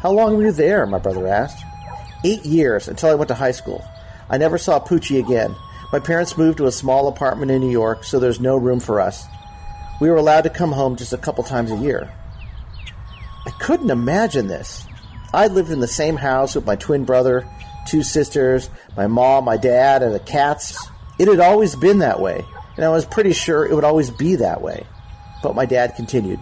How 0.00 0.10
long 0.10 0.36
were 0.36 0.42
you 0.42 0.52
there? 0.52 0.86
my 0.86 0.98
brother 0.98 1.28
asked. 1.28 1.62
Eight 2.24 2.44
years, 2.44 2.88
until 2.88 3.10
I 3.10 3.14
went 3.14 3.28
to 3.28 3.34
high 3.34 3.52
school. 3.52 3.84
I 4.28 4.38
never 4.38 4.58
saw 4.58 4.80
Poochie 4.80 5.18
again. 5.18 5.54
My 5.92 5.98
parents 5.98 6.38
moved 6.38 6.58
to 6.58 6.66
a 6.66 6.72
small 6.72 7.08
apartment 7.08 7.50
in 7.50 7.60
New 7.60 7.70
York, 7.70 8.04
so 8.04 8.20
there's 8.20 8.38
no 8.38 8.56
room 8.56 8.78
for 8.78 9.00
us. 9.00 9.26
We 10.00 10.08
were 10.08 10.16
allowed 10.16 10.42
to 10.42 10.50
come 10.50 10.72
home 10.72 10.94
just 10.94 11.12
a 11.12 11.18
couple 11.18 11.42
times 11.42 11.72
a 11.72 11.76
year. 11.76 12.12
I 13.44 13.50
couldn't 13.58 13.90
imagine 13.90 14.46
this. 14.46 14.86
I 15.34 15.48
lived 15.48 15.70
in 15.70 15.80
the 15.80 15.88
same 15.88 16.16
house 16.16 16.54
with 16.54 16.64
my 16.64 16.76
twin 16.76 17.04
brother, 17.04 17.44
two 17.88 18.04
sisters, 18.04 18.70
my 18.96 19.08
mom, 19.08 19.44
my 19.44 19.56
dad, 19.56 20.02
and 20.04 20.14
the 20.14 20.20
cats. 20.20 20.78
It 21.18 21.26
had 21.26 21.40
always 21.40 21.74
been 21.74 21.98
that 21.98 22.20
way, 22.20 22.44
and 22.76 22.84
I 22.84 22.90
was 22.90 23.04
pretty 23.04 23.32
sure 23.32 23.66
it 23.66 23.74
would 23.74 23.84
always 23.84 24.10
be 24.10 24.36
that 24.36 24.62
way. 24.62 24.86
But 25.42 25.56
my 25.56 25.66
dad 25.66 25.96
continued. 25.96 26.40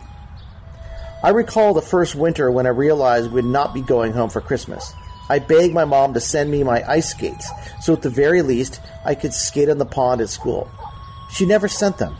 I 1.22 1.30
recall 1.30 1.72
the 1.72 1.82
first 1.82 2.14
winter 2.14 2.50
when 2.50 2.66
I 2.66 2.70
realized 2.70 3.32
we'd 3.32 3.44
not 3.44 3.72
be 3.72 3.80
going 3.80 4.12
home 4.12 4.28
for 4.28 4.40
Christmas. 4.40 4.92
I 5.28 5.38
begged 5.38 5.74
my 5.74 5.84
mom 5.84 6.14
to 6.14 6.20
send 6.20 6.50
me 6.50 6.64
my 6.64 6.82
ice 6.88 7.10
skates, 7.10 7.48
so 7.80 7.92
at 7.92 8.02
the 8.02 8.10
very 8.10 8.42
least 8.42 8.80
I 9.04 9.14
could 9.14 9.34
skate 9.34 9.68
on 9.68 9.78
the 9.78 9.84
pond 9.84 10.20
at 10.20 10.28
school. 10.28 10.70
She 11.30 11.46
never 11.46 11.68
sent 11.68 11.98
them. 11.98 12.16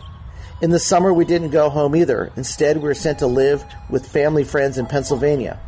In 0.61 0.71
the 0.71 0.79
summer, 0.79 1.13
we 1.13 1.25
didn't 1.25 1.51
go 1.51 1.69
home 1.69 1.95
either. 1.95 2.31
Instead, 2.35 2.77
we 2.77 2.83
were 2.83 2.93
sent 2.93 3.19
to 3.19 3.27
live 3.27 3.63
with 3.89 4.05
family 4.05 4.43
friends 4.43 4.77
in 4.77 4.85
Pennsylvania. 4.85 5.59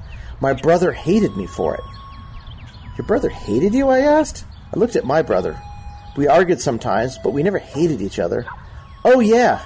My 0.41 0.53
brother 0.53 0.91
hated 0.91 1.37
me 1.37 1.47
for 1.47 1.75
it. 1.75 1.83
Your 2.97 3.07
brother 3.07 3.29
hated 3.29 3.73
you? 3.73 3.87
I 3.87 3.99
asked. 3.99 4.43
I 4.73 4.77
looked 4.77 4.95
at 4.95 5.05
my 5.05 5.21
brother. 5.21 5.59
We 6.17 6.27
argued 6.27 6.59
sometimes, 6.59 7.17
but 7.17 7.31
we 7.31 7.41
never 7.41 7.57
hated 7.57 8.01
each 8.01 8.19
other. 8.19 8.45
Oh, 9.05 9.21
yeah. 9.21 9.61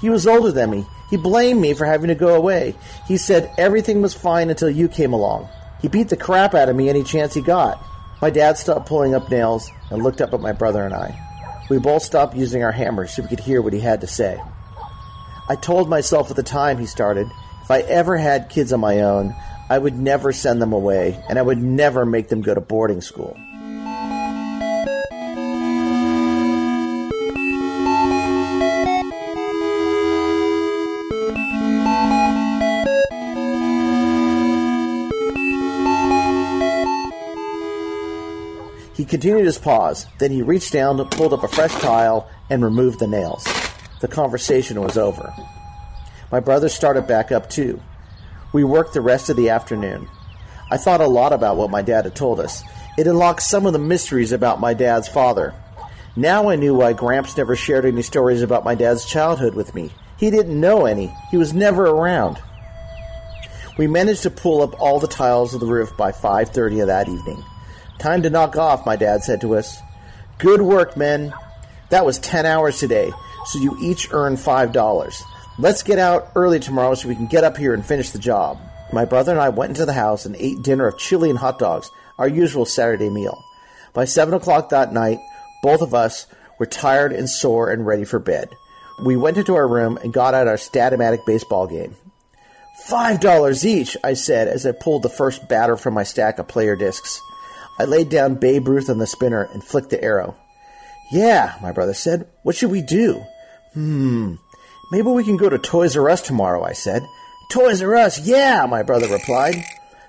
He 0.00 0.10
was 0.10 0.26
older 0.26 0.52
than 0.52 0.70
me. 0.70 0.86
He 1.08 1.16
blamed 1.16 1.60
me 1.60 1.72
for 1.72 1.86
having 1.86 2.08
to 2.08 2.14
go 2.14 2.34
away. 2.34 2.76
He 3.06 3.16
said 3.16 3.50
everything 3.56 4.02
was 4.02 4.12
fine 4.12 4.50
until 4.50 4.68
you 4.68 4.88
came 4.88 5.12
along. 5.12 5.48
He 5.80 5.88
beat 5.88 6.08
the 6.08 6.16
crap 6.16 6.54
out 6.54 6.68
of 6.68 6.76
me 6.76 6.88
any 6.88 7.02
chance 7.02 7.34
he 7.34 7.42
got. 7.42 7.84
My 8.22 8.30
dad 8.30 8.56
stopped 8.56 8.88
pulling 8.88 9.14
up 9.14 9.30
nails 9.30 9.70
and 9.90 10.02
looked 10.02 10.20
up 10.20 10.32
at 10.32 10.40
my 10.40 10.52
brother 10.52 10.84
and 10.84 10.94
I. 10.94 11.22
We 11.68 11.78
both 11.78 12.02
stopped 12.02 12.36
using 12.36 12.64
our 12.64 12.72
hammers 12.72 13.14
so 13.14 13.22
we 13.22 13.28
could 13.28 13.40
hear 13.40 13.60
what 13.60 13.72
he 13.72 13.80
had 13.80 14.00
to 14.00 14.06
say. 14.06 14.40
I 15.48 15.56
told 15.56 15.88
myself 15.88 16.30
at 16.30 16.36
the 16.36 16.42
time 16.42 16.78
he 16.78 16.86
started, 16.86 17.30
if 17.62 17.70
I 17.70 17.80
ever 17.80 18.16
had 18.16 18.48
kids 18.48 18.72
of 18.72 18.80
my 18.80 19.00
own, 19.00 19.34
I 19.68 19.78
would 19.78 19.98
never 19.98 20.32
send 20.32 20.62
them 20.62 20.72
away, 20.72 21.22
and 21.28 21.38
I 21.38 21.42
would 21.42 21.58
never 21.58 22.06
make 22.06 22.28
them 22.28 22.40
go 22.40 22.54
to 22.54 22.60
boarding 22.60 23.00
school. 23.00 23.36
Continued 39.16 39.46
his 39.46 39.56
pause. 39.56 40.04
Then 40.18 40.30
he 40.30 40.42
reached 40.42 40.74
down, 40.74 41.02
pulled 41.08 41.32
up 41.32 41.42
a 41.42 41.48
fresh 41.48 41.72
tile, 41.76 42.28
and 42.50 42.62
removed 42.62 42.98
the 42.98 43.06
nails. 43.06 43.46
The 44.02 44.08
conversation 44.08 44.78
was 44.82 44.98
over. 44.98 45.32
My 46.30 46.38
brother 46.40 46.68
started 46.68 47.06
back 47.06 47.32
up 47.32 47.48
too. 47.48 47.80
We 48.52 48.62
worked 48.62 48.92
the 48.92 49.00
rest 49.00 49.30
of 49.30 49.36
the 49.38 49.48
afternoon. 49.48 50.06
I 50.70 50.76
thought 50.76 51.00
a 51.00 51.06
lot 51.06 51.32
about 51.32 51.56
what 51.56 51.70
my 51.70 51.80
dad 51.80 52.04
had 52.04 52.14
told 52.14 52.40
us. 52.40 52.62
It 52.98 53.06
unlocked 53.06 53.40
some 53.40 53.64
of 53.64 53.72
the 53.72 53.78
mysteries 53.78 54.32
about 54.32 54.60
my 54.60 54.74
dad's 54.74 55.08
father. 55.08 55.54
Now 56.14 56.50
I 56.50 56.56
knew 56.56 56.74
why 56.74 56.92
Gramps 56.92 57.38
never 57.38 57.56
shared 57.56 57.86
any 57.86 58.02
stories 58.02 58.42
about 58.42 58.64
my 58.64 58.74
dad's 58.74 59.06
childhood 59.06 59.54
with 59.54 59.74
me. 59.74 59.92
He 60.18 60.30
didn't 60.30 60.60
know 60.60 60.84
any. 60.84 61.10
He 61.30 61.38
was 61.38 61.54
never 61.54 61.86
around. 61.86 62.36
We 63.78 63.86
managed 63.86 64.24
to 64.24 64.30
pull 64.30 64.60
up 64.60 64.78
all 64.78 65.00
the 65.00 65.08
tiles 65.08 65.54
of 65.54 65.60
the 65.60 65.66
roof 65.66 65.96
by 65.96 66.12
5:30 66.12 66.80
of 66.80 66.88
that 66.88 67.08
evening. 67.08 67.42
Time 67.98 68.22
to 68.22 68.30
knock 68.30 68.56
off, 68.56 68.86
my 68.86 68.96
dad 68.96 69.22
said 69.22 69.40
to 69.40 69.56
us. 69.56 69.80
Good 70.38 70.60
work, 70.60 70.96
men. 70.96 71.32
That 71.90 72.04
was 72.04 72.18
10 72.18 72.44
hours 72.44 72.78
today, 72.78 73.10
so 73.46 73.58
you 73.58 73.76
each 73.80 74.12
earn 74.12 74.36
$5. 74.36 75.22
Let's 75.58 75.82
get 75.82 75.98
out 75.98 76.30
early 76.34 76.60
tomorrow 76.60 76.94
so 76.94 77.08
we 77.08 77.14
can 77.14 77.26
get 77.26 77.44
up 77.44 77.56
here 77.56 77.72
and 77.72 77.84
finish 77.84 78.10
the 78.10 78.18
job. 78.18 78.58
My 78.92 79.04
brother 79.04 79.32
and 79.32 79.40
I 79.40 79.48
went 79.48 79.70
into 79.70 79.86
the 79.86 79.92
house 79.94 80.26
and 80.26 80.36
ate 80.36 80.62
dinner 80.62 80.86
of 80.86 80.98
chili 80.98 81.30
and 81.30 81.38
hot 81.38 81.58
dogs, 81.58 81.90
our 82.18 82.28
usual 82.28 82.66
Saturday 82.66 83.08
meal. 83.08 83.42
By 83.94 84.04
7 84.04 84.34
o'clock 84.34 84.68
that 84.68 84.92
night, 84.92 85.18
both 85.62 85.80
of 85.80 85.94
us 85.94 86.26
were 86.58 86.66
tired 86.66 87.12
and 87.12 87.28
sore 87.28 87.70
and 87.70 87.86
ready 87.86 88.04
for 88.04 88.18
bed. 88.18 88.50
We 89.04 89.16
went 89.16 89.36
into 89.36 89.54
our 89.54 89.66
room 89.66 89.98
and 90.02 90.12
got 90.12 90.34
out 90.34 90.48
our 90.48 90.56
Statomatic 90.56 91.24
baseball 91.26 91.66
game. 91.66 91.96
Five 92.84 93.20
dollars 93.20 93.64
each, 93.64 93.96
I 94.04 94.12
said 94.12 94.48
as 94.48 94.66
I 94.66 94.72
pulled 94.72 95.02
the 95.02 95.08
first 95.08 95.48
batter 95.48 95.76
from 95.78 95.94
my 95.94 96.02
stack 96.02 96.38
of 96.38 96.46
player 96.46 96.76
discs. 96.76 97.20
I 97.78 97.84
laid 97.84 98.08
down 98.08 98.36
Babe 98.36 98.66
Ruth 98.68 98.88
on 98.88 98.98
the 98.98 99.06
spinner 99.06 99.48
and 99.52 99.62
flicked 99.62 99.90
the 99.90 100.02
arrow. 100.02 100.36
Yeah, 101.12 101.56
my 101.62 101.72
brother 101.72 101.94
said. 101.94 102.26
What 102.42 102.56
should 102.56 102.70
we 102.70 102.82
do? 102.82 103.24
Hmm. 103.74 104.34
Maybe 104.90 105.08
we 105.08 105.24
can 105.24 105.36
go 105.36 105.48
to 105.48 105.58
Toys 105.58 105.96
R 105.96 106.08
Us 106.08 106.22
tomorrow, 106.22 106.62
I 106.64 106.72
said. 106.72 107.02
Toys 107.50 107.82
R 107.82 107.94
Us, 107.94 108.26
yeah, 108.26 108.66
my 108.68 108.82
brother 108.82 109.08
replied. 109.08 109.64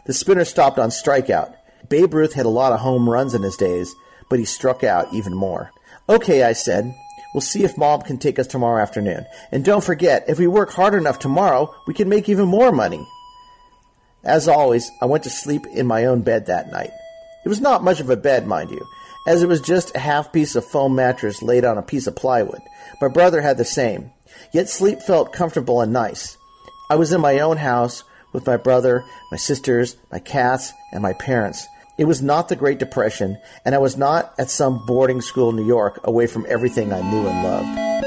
The 0.06 0.14
spinner 0.14 0.46
stopped 0.46 0.80
on 0.80 0.90
strikeout. 0.90 1.54
Babe 1.90 2.14
Ruth 2.14 2.34
had 2.34 2.46
a 2.46 2.50
lot 2.50 2.74
of 2.74 2.80
home 2.80 3.10
runs 3.10 3.34
in 3.34 3.44
his 3.44 3.58
days, 3.58 3.94
but 4.30 4.40
he 4.40 4.46
struck 4.46 4.84
out 4.84 5.14
even 5.14 5.34
more. 5.34 5.72
Okay, 6.10 6.44
I 6.44 6.54
said. 6.54 6.96
We'll 7.34 7.42
see 7.42 7.64
if 7.64 7.78
Mom 7.78 8.02
can 8.02 8.18
take 8.18 8.40
us 8.40 8.48
tomorrow 8.48 8.82
afternoon. 8.82 9.26
And 9.52 9.64
don't 9.64 9.84
forget, 9.84 10.26
if 10.28 10.40
we 10.40 10.48
work 10.48 10.72
hard 10.72 10.94
enough 10.94 11.20
tomorrow, 11.20 11.74
we 11.86 11.94
can 11.94 12.10
make 12.10 12.30
even 12.30 12.48
more 12.48 12.72
money. 12.72 13.06
As 14.24 14.48
always, 14.48 14.90
I 15.02 15.06
went 15.06 15.24
to 15.26 15.30
sleep 15.30 15.66
in 15.68 15.86
my 15.86 16.06
own 16.06 16.22
bed 16.22 16.46
that 16.46 16.72
night. 16.72 16.92
It 17.48 17.50
was 17.50 17.62
not 17.62 17.82
much 17.82 18.02
of 18.02 18.10
a 18.10 18.18
bed, 18.18 18.46
mind 18.46 18.72
you, 18.72 18.86
as 19.26 19.42
it 19.42 19.48
was 19.48 19.62
just 19.62 19.96
a 19.96 20.00
half 20.00 20.34
piece 20.34 20.58
of 20.58 20.66
foam 20.66 20.96
mattress 20.96 21.42
laid 21.42 21.64
on 21.64 21.78
a 21.78 21.82
piece 21.82 22.06
of 22.06 22.18
plywood. 22.18 22.60
My 23.00 23.08
brother 23.08 23.40
had 23.40 23.58
the 23.58 23.64
same. 23.64 24.12
Yet 24.52 24.68
sleep 24.68 25.02
felt 25.02 25.32
comfortable 25.32 25.80
and 25.80 25.94
nice. 25.94 26.38
I 26.90 26.96
was 26.96 27.14
in 27.14 27.22
my 27.22 27.40
own 27.40 27.56
house 27.56 28.04
with 28.34 28.46
my 28.46 28.58
brother, 28.58 29.06
my 29.32 29.38
sisters, 29.38 29.96
my 30.12 30.20
cats, 30.20 30.74
and 30.92 31.02
my 31.02 31.14
parents. 31.14 31.66
It 31.98 32.04
was 32.04 32.22
not 32.22 32.50
the 32.50 32.58
Great 32.58 32.80
Depression, 32.80 33.38
and 33.64 33.74
I 33.74 33.78
was 33.78 33.96
not 33.96 34.34
at 34.38 34.50
some 34.50 34.86
boarding 34.86 35.22
school 35.22 35.52
in 35.52 35.56
New 35.56 35.66
York 35.66 36.02
away 36.04 36.28
from 36.28 36.46
everything 36.50 36.92
I 36.92 37.00
knew 37.00 37.26
and 37.26 37.44
loved. 37.46 38.07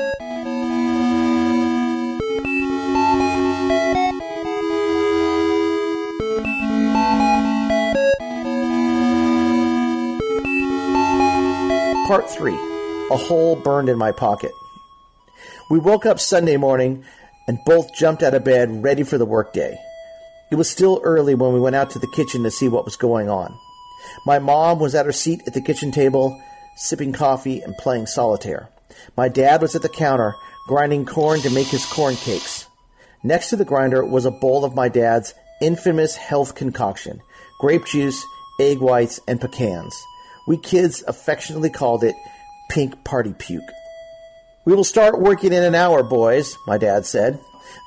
Part 12.11 12.29
3 12.29 12.52
A 13.12 13.17
Hole 13.17 13.55
Burned 13.55 13.88
in 13.88 13.97
My 13.97 14.11
Pocket. 14.11 14.50
We 15.71 15.79
woke 15.79 16.05
up 16.05 16.19
Sunday 16.19 16.57
morning 16.57 17.05
and 17.47 17.61
both 17.64 17.95
jumped 17.95 18.25
out 18.25 18.35
of 18.35 18.43
bed 18.43 18.83
ready 18.83 19.05
for 19.05 19.17
the 19.17 19.25
workday. 19.25 19.79
It 20.50 20.57
was 20.57 20.69
still 20.69 21.00
early 21.05 21.37
when 21.37 21.52
we 21.52 21.61
went 21.61 21.76
out 21.76 21.90
to 21.90 22.00
the 22.00 22.11
kitchen 22.12 22.43
to 22.43 22.50
see 22.50 22.67
what 22.67 22.85
was 22.85 22.97
going 22.97 23.31
on. 23.31 23.57
My 24.26 24.40
mom 24.40 24.81
was 24.81 24.97
at 24.97 25.07
her 25.07 25.12
seat 25.12 25.43
at 25.47 25.55
the 25.55 25.61
kitchen 25.61 25.93
table, 25.93 26.37
sipping 26.75 27.12
coffee 27.12 27.61
and 27.61 27.76
playing 27.76 28.07
solitaire. 28.07 28.71
My 29.17 29.29
dad 29.29 29.62
was 29.62 29.76
at 29.76 29.83
the 29.83 29.88
counter, 29.88 30.35
grinding 30.67 31.07
corn 31.07 31.38
to 31.43 31.50
make 31.50 31.69
his 31.69 31.87
corn 31.87 32.17
cakes. 32.17 32.67
Next 33.23 33.50
to 33.50 33.57
the 33.57 33.64
grinder 33.64 34.05
was 34.05 34.25
a 34.25 34.33
bowl 34.33 34.64
of 34.64 34.75
my 34.75 34.88
dad's 34.88 35.33
infamous 35.62 36.17
health 36.17 36.57
concoction 36.57 37.21
grape 37.61 37.85
juice, 37.85 38.21
egg 38.59 38.81
whites, 38.81 39.21
and 39.29 39.40
pecans. 39.40 39.95
We 40.50 40.57
kids 40.57 41.04
affectionately 41.07 41.71
called 41.71 42.02
it 42.02 42.16
pink 42.71 43.04
party 43.04 43.33
puke. 43.38 43.71
We 44.64 44.75
will 44.75 44.83
start 44.83 45.21
working 45.21 45.52
in 45.52 45.62
an 45.62 45.76
hour, 45.76 46.02
boys, 46.02 46.57
my 46.66 46.76
dad 46.76 47.07
said. 47.07 47.38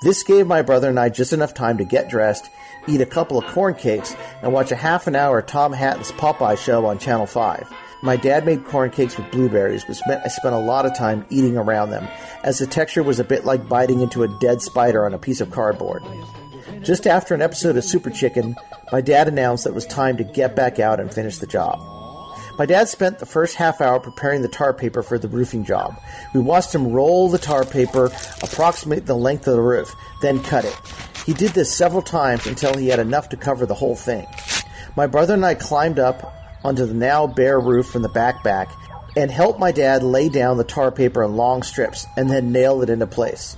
This 0.05 0.23
gave 0.23 0.47
my 0.47 0.61
brother 0.61 0.87
and 0.87 0.97
I 0.97 1.09
just 1.09 1.33
enough 1.33 1.53
time 1.53 1.77
to 1.79 1.83
get 1.83 2.09
dressed, 2.09 2.49
eat 2.87 3.01
a 3.01 3.05
couple 3.05 3.37
of 3.37 3.45
corn 3.47 3.75
cakes, 3.75 4.15
and 4.41 4.53
watch 4.53 4.71
a 4.71 4.77
half 4.77 5.07
an 5.07 5.15
hour 5.17 5.39
of 5.39 5.45
Tom 5.45 5.73
Hatten's 5.73 6.13
Popeye 6.13 6.57
show 6.57 6.85
on 6.85 6.99
Channel 6.99 7.25
5. 7.25 7.69
My 8.01 8.15
dad 8.15 8.45
made 8.45 8.63
corn 8.63 8.91
cakes 8.91 9.17
with 9.17 9.29
blueberries, 9.29 9.85
which 9.85 9.99
meant 10.07 10.21
I 10.23 10.29
spent 10.29 10.55
a 10.55 10.57
lot 10.57 10.85
of 10.85 10.95
time 10.95 11.25
eating 11.29 11.57
around 11.57 11.89
them, 11.89 12.07
as 12.45 12.59
the 12.59 12.65
texture 12.65 13.03
was 13.03 13.19
a 13.19 13.25
bit 13.25 13.43
like 13.43 13.67
biting 13.67 13.99
into 13.99 14.23
a 14.23 14.39
dead 14.39 14.61
spider 14.61 15.05
on 15.05 15.13
a 15.13 15.19
piece 15.19 15.41
of 15.41 15.51
cardboard. 15.51 16.01
Just 16.81 17.07
after 17.07 17.35
an 17.35 17.41
episode 17.41 17.75
of 17.75 17.83
Super 17.83 18.09
Chicken, 18.09 18.55
my 18.93 19.01
dad 19.01 19.27
announced 19.27 19.65
that 19.65 19.71
it 19.71 19.75
was 19.75 19.85
time 19.85 20.15
to 20.15 20.23
get 20.23 20.55
back 20.55 20.79
out 20.79 21.01
and 21.01 21.13
finish 21.13 21.39
the 21.39 21.45
job. 21.45 22.02
My 22.57 22.67
dad 22.67 22.87
spent 22.87 23.17
the 23.17 23.25
first 23.25 23.55
half 23.55 23.81
hour 23.81 23.99
preparing 23.99 24.43
the 24.43 24.47
tar 24.47 24.73
paper 24.73 25.01
for 25.01 25.17
the 25.17 25.27
roofing 25.27 25.65
job. 25.65 25.99
We 26.35 26.39
watched 26.39 26.73
him 26.73 26.91
roll 26.91 27.27
the 27.27 27.39
tar 27.39 27.65
paper 27.65 28.11
approximate 28.43 29.07
the 29.07 29.15
length 29.15 29.47
of 29.47 29.55
the 29.55 29.61
roof, 29.61 29.95
then 30.21 30.43
cut 30.43 30.63
it. 30.63 30.77
He 31.25 31.33
did 31.33 31.51
this 31.51 31.73
several 31.73 32.03
times 32.03 32.45
until 32.45 32.77
he 32.77 32.89
had 32.89 32.99
enough 32.99 33.29
to 33.29 33.37
cover 33.37 33.65
the 33.65 33.73
whole 33.73 33.95
thing. 33.95 34.27
My 34.95 35.07
brother 35.07 35.33
and 35.33 35.43
I 35.43 35.55
climbed 35.55 35.97
up 35.97 36.31
onto 36.63 36.85
the 36.85 36.93
now 36.93 37.25
bare 37.25 37.59
roof 37.59 37.87
from 37.87 38.03
the 38.03 38.09
back 38.09 38.43
back 38.43 38.71
and 39.15 39.31
helped 39.31 39.59
my 39.59 39.71
dad 39.71 40.03
lay 40.03 40.29
down 40.29 40.57
the 40.57 40.63
tar 40.63 40.91
paper 40.91 41.23
in 41.23 41.35
long 41.35 41.63
strips 41.63 42.05
and 42.17 42.29
then 42.29 42.51
nail 42.51 42.83
it 42.83 42.89
into 42.89 43.07
place. 43.07 43.57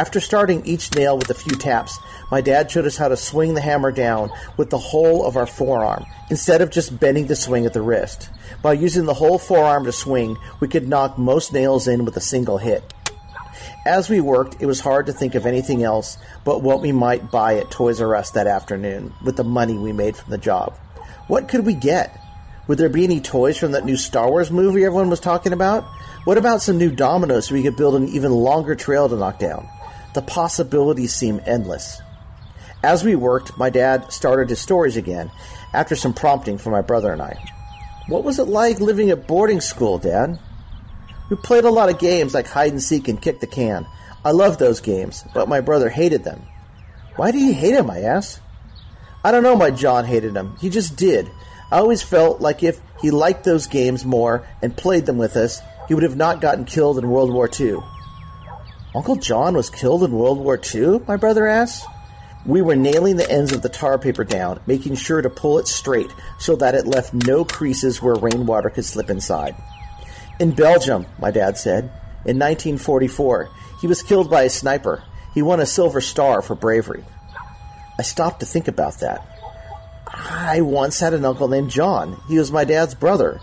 After 0.00 0.18
starting 0.18 0.64
each 0.64 0.94
nail 0.94 1.18
with 1.18 1.28
a 1.28 1.34
few 1.34 1.54
taps, 1.58 1.98
my 2.30 2.40
dad 2.40 2.70
showed 2.70 2.86
us 2.86 2.96
how 2.96 3.08
to 3.08 3.18
swing 3.18 3.52
the 3.52 3.60
hammer 3.60 3.92
down 3.92 4.30
with 4.56 4.70
the 4.70 4.78
whole 4.78 5.26
of 5.26 5.36
our 5.36 5.44
forearm, 5.44 6.06
instead 6.30 6.62
of 6.62 6.70
just 6.70 6.98
bending 6.98 7.26
the 7.26 7.36
swing 7.36 7.66
at 7.66 7.74
the 7.74 7.82
wrist. 7.82 8.30
By 8.62 8.72
using 8.72 9.04
the 9.04 9.12
whole 9.12 9.38
forearm 9.38 9.84
to 9.84 9.92
swing, 9.92 10.38
we 10.58 10.68
could 10.68 10.88
knock 10.88 11.18
most 11.18 11.52
nails 11.52 11.86
in 11.86 12.06
with 12.06 12.16
a 12.16 12.20
single 12.22 12.56
hit. 12.56 12.94
As 13.84 14.08
we 14.08 14.22
worked, 14.22 14.56
it 14.58 14.64
was 14.64 14.80
hard 14.80 15.04
to 15.04 15.12
think 15.12 15.34
of 15.34 15.44
anything 15.44 15.82
else 15.82 16.16
but 16.46 16.62
what 16.62 16.80
we 16.80 16.92
might 16.92 17.30
buy 17.30 17.58
at 17.58 17.70
Toys 17.70 18.00
R 18.00 18.16
Us 18.16 18.30
that 18.30 18.46
afternoon 18.46 19.12
with 19.22 19.36
the 19.36 19.44
money 19.44 19.76
we 19.76 19.92
made 19.92 20.16
from 20.16 20.30
the 20.30 20.38
job. 20.38 20.78
What 21.26 21.50
could 21.50 21.66
we 21.66 21.74
get? 21.74 22.18
Would 22.68 22.78
there 22.78 22.88
be 22.88 23.04
any 23.04 23.20
toys 23.20 23.58
from 23.58 23.72
that 23.72 23.84
new 23.84 23.98
Star 23.98 24.30
Wars 24.30 24.50
movie 24.50 24.82
everyone 24.82 25.10
was 25.10 25.20
talking 25.20 25.52
about? 25.52 25.84
What 26.24 26.38
about 26.38 26.62
some 26.62 26.78
new 26.78 26.90
dominoes 26.90 27.48
so 27.48 27.54
we 27.54 27.62
could 27.62 27.76
build 27.76 27.96
an 27.96 28.08
even 28.08 28.32
longer 28.32 28.74
trail 28.74 29.06
to 29.06 29.16
knock 29.16 29.38
down? 29.38 29.68
The 30.14 30.22
possibilities 30.22 31.14
seem 31.14 31.40
endless. 31.46 32.00
As 32.82 33.04
we 33.04 33.14
worked, 33.14 33.56
my 33.58 33.70
dad 33.70 34.12
started 34.12 34.48
his 34.48 34.58
stories 34.58 34.96
again, 34.96 35.30
after 35.72 35.94
some 35.94 36.14
prompting 36.14 36.58
from 36.58 36.72
my 36.72 36.82
brother 36.82 37.12
and 37.12 37.22
I. 37.22 37.42
What 38.08 38.24
was 38.24 38.38
it 38.38 38.48
like 38.48 38.80
living 38.80 39.10
at 39.10 39.26
boarding 39.26 39.60
school, 39.60 39.98
Dad? 39.98 40.38
We 41.28 41.36
played 41.36 41.64
a 41.64 41.70
lot 41.70 41.90
of 41.90 41.98
games 42.00 42.34
like 42.34 42.48
hide 42.48 42.72
and 42.72 42.82
seek 42.82 43.06
and 43.06 43.22
kick 43.22 43.38
the 43.38 43.46
can. 43.46 43.86
I 44.24 44.32
loved 44.32 44.58
those 44.58 44.80
games, 44.80 45.24
but 45.32 45.48
my 45.48 45.60
brother 45.60 45.88
hated 45.88 46.24
them. 46.24 46.42
Why 47.16 47.30
did 47.30 47.38
he 47.38 47.52
hate 47.52 47.72
them? 47.72 47.90
I 47.90 48.00
asked. 48.00 48.40
I 49.22 49.30
don't 49.30 49.42
know 49.42 49.54
why 49.54 49.70
John 49.70 50.06
hated 50.06 50.34
them. 50.34 50.56
He 50.60 50.70
just 50.70 50.96
did. 50.96 51.30
I 51.70 51.78
always 51.78 52.02
felt 52.02 52.40
like 52.40 52.62
if 52.62 52.80
he 53.00 53.10
liked 53.10 53.44
those 53.44 53.66
games 53.68 54.04
more 54.04 54.46
and 54.60 54.76
played 54.76 55.06
them 55.06 55.18
with 55.18 55.36
us, 55.36 55.60
he 55.86 55.94
would 55.94 56.02
have 56.02 56.16
not 56.16 56.40
gotten 56.40 56.64
killed 56.64 56.98
in 56.98 57.08
World 57.08 57.32
War 57.32 57.48
II. 57.48 57.78
Uncle 58.92 59.16
John 59.16 59.54
was 59.54 59.70
killed 59.70 60.02
in 60.02 60.10
World 60.10 60.38
War 60.38 60.60
II? 60.74 61.00
My 61.06 61.16
brother 61.16 61.46
asked. 61.46 61.86
We 62.44 62.60
were 62.60 62.74
nailing 62.74 63.16
the 63.16 63.30
ends 63.30 63.52
of 63.52 63.62
the 63.62 63.68
tar 63.68 63.98
paper 63.98 64.24
down, 64.24 64.60
making 64.66 64.96
sure 64.96 65.22
to 65.22 65.30
pull 65.30 65.58
it 65.58 65.68
straight 65.68 66.10
so 66.38 66.56
that 66.56 66.74
it 66.74 66.86
left 66.86 67.14
no 67.14 67.44
creases 67.44 68.02
where 68.02 68.14
rainwater 68.16 68.70
could 68.70 68.84
slip 68.84 69.08
inside. 69.08 69.54
In 70.40 70.52
Belgium, 70.52 71.06
my 71.20 71.30
dad 71.30 71.56
said, 71.56 71.84
in 72.24 72.38
1944, 72.38 73.50
he 73.80 73.86
was 73.86 74.02
killed 74.02 74.28
by 74.28 74.42
a 74.42 74.50
sniper. 74.50 75.04
He 75.34 75.42
won 75.42 75.60
a 75.60 75.66
Silver 75.66 76.00
Star 76.00 76.42
for 76.42 76.56
bravery. 76.56 77.04
I 77.98 78.02
stopped 78.02 78.40
to 78.40 78.46
think 78.46 78.66
about 78.66 79.00
that. 79.00 79.24
I 80.06 80.62
once 80.62 80.98
had 80.98 81.14
an 81.14 81.24
uncle 81.24 81.46
named 81.46 81.70
John. 81.70 82.20
He 82.26 82.38
was 82.38 82.50
my 82.50 82.64
dad's 82.64 82.94
brother. 82.94 83.40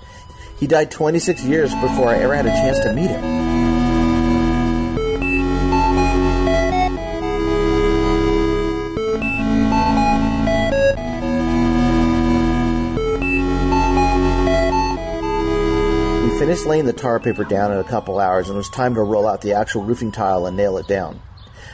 He 0.59 0.67
died 0.67 0.91
26 0.91 1.43
years 1.43 1.73
before 1.75 2.09
I 2.09 2.17
ever 2.17 2.35
had 2.35 2.47
a 2.47 2.49
chance 2.49 2.79
to 2.79 2.93
meet 2.93 3.11
him. 3.11 3.36
Finished 16.47 16.65
laying 16.65 16.85
the 16.85 16.93
tar 16.93 17.19
paper 17.19 17.43
down 17.43 17.73
in 17.73 17.77
a 17.77 17.83
couple 17.83 18.19
hours, 18.19 18.47
and 18.47 18.55
it 18.55 18.57
was 18.57 18.69
time 18.69 18.95
to 18.95 19.01
roll 19.01 19.27
out 19.27 19.41
the 19.41 19.51
actual 19.51 19.83
roofing 19.83 20.13
tile 20.13 20.45
and 20.45 20.55
nail 20.55 20.77
it 20.77 20.87
down. 20.87 21.21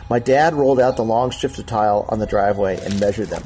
My 0.10 0.18
dad 0.18 0.56
rolled 0.56 0.80
out 0.80 0.98
the 0.98 1.04
long 1.04 1.32
strips 1.32 1.60
of 1.60 1.68
tile 1.68 2.08
on 2.10 2.18
the 2.18 2.26
driveway 2.26 2.84
and 2.84 3.00
measured 3.00 3.28
them. 3.28 3.44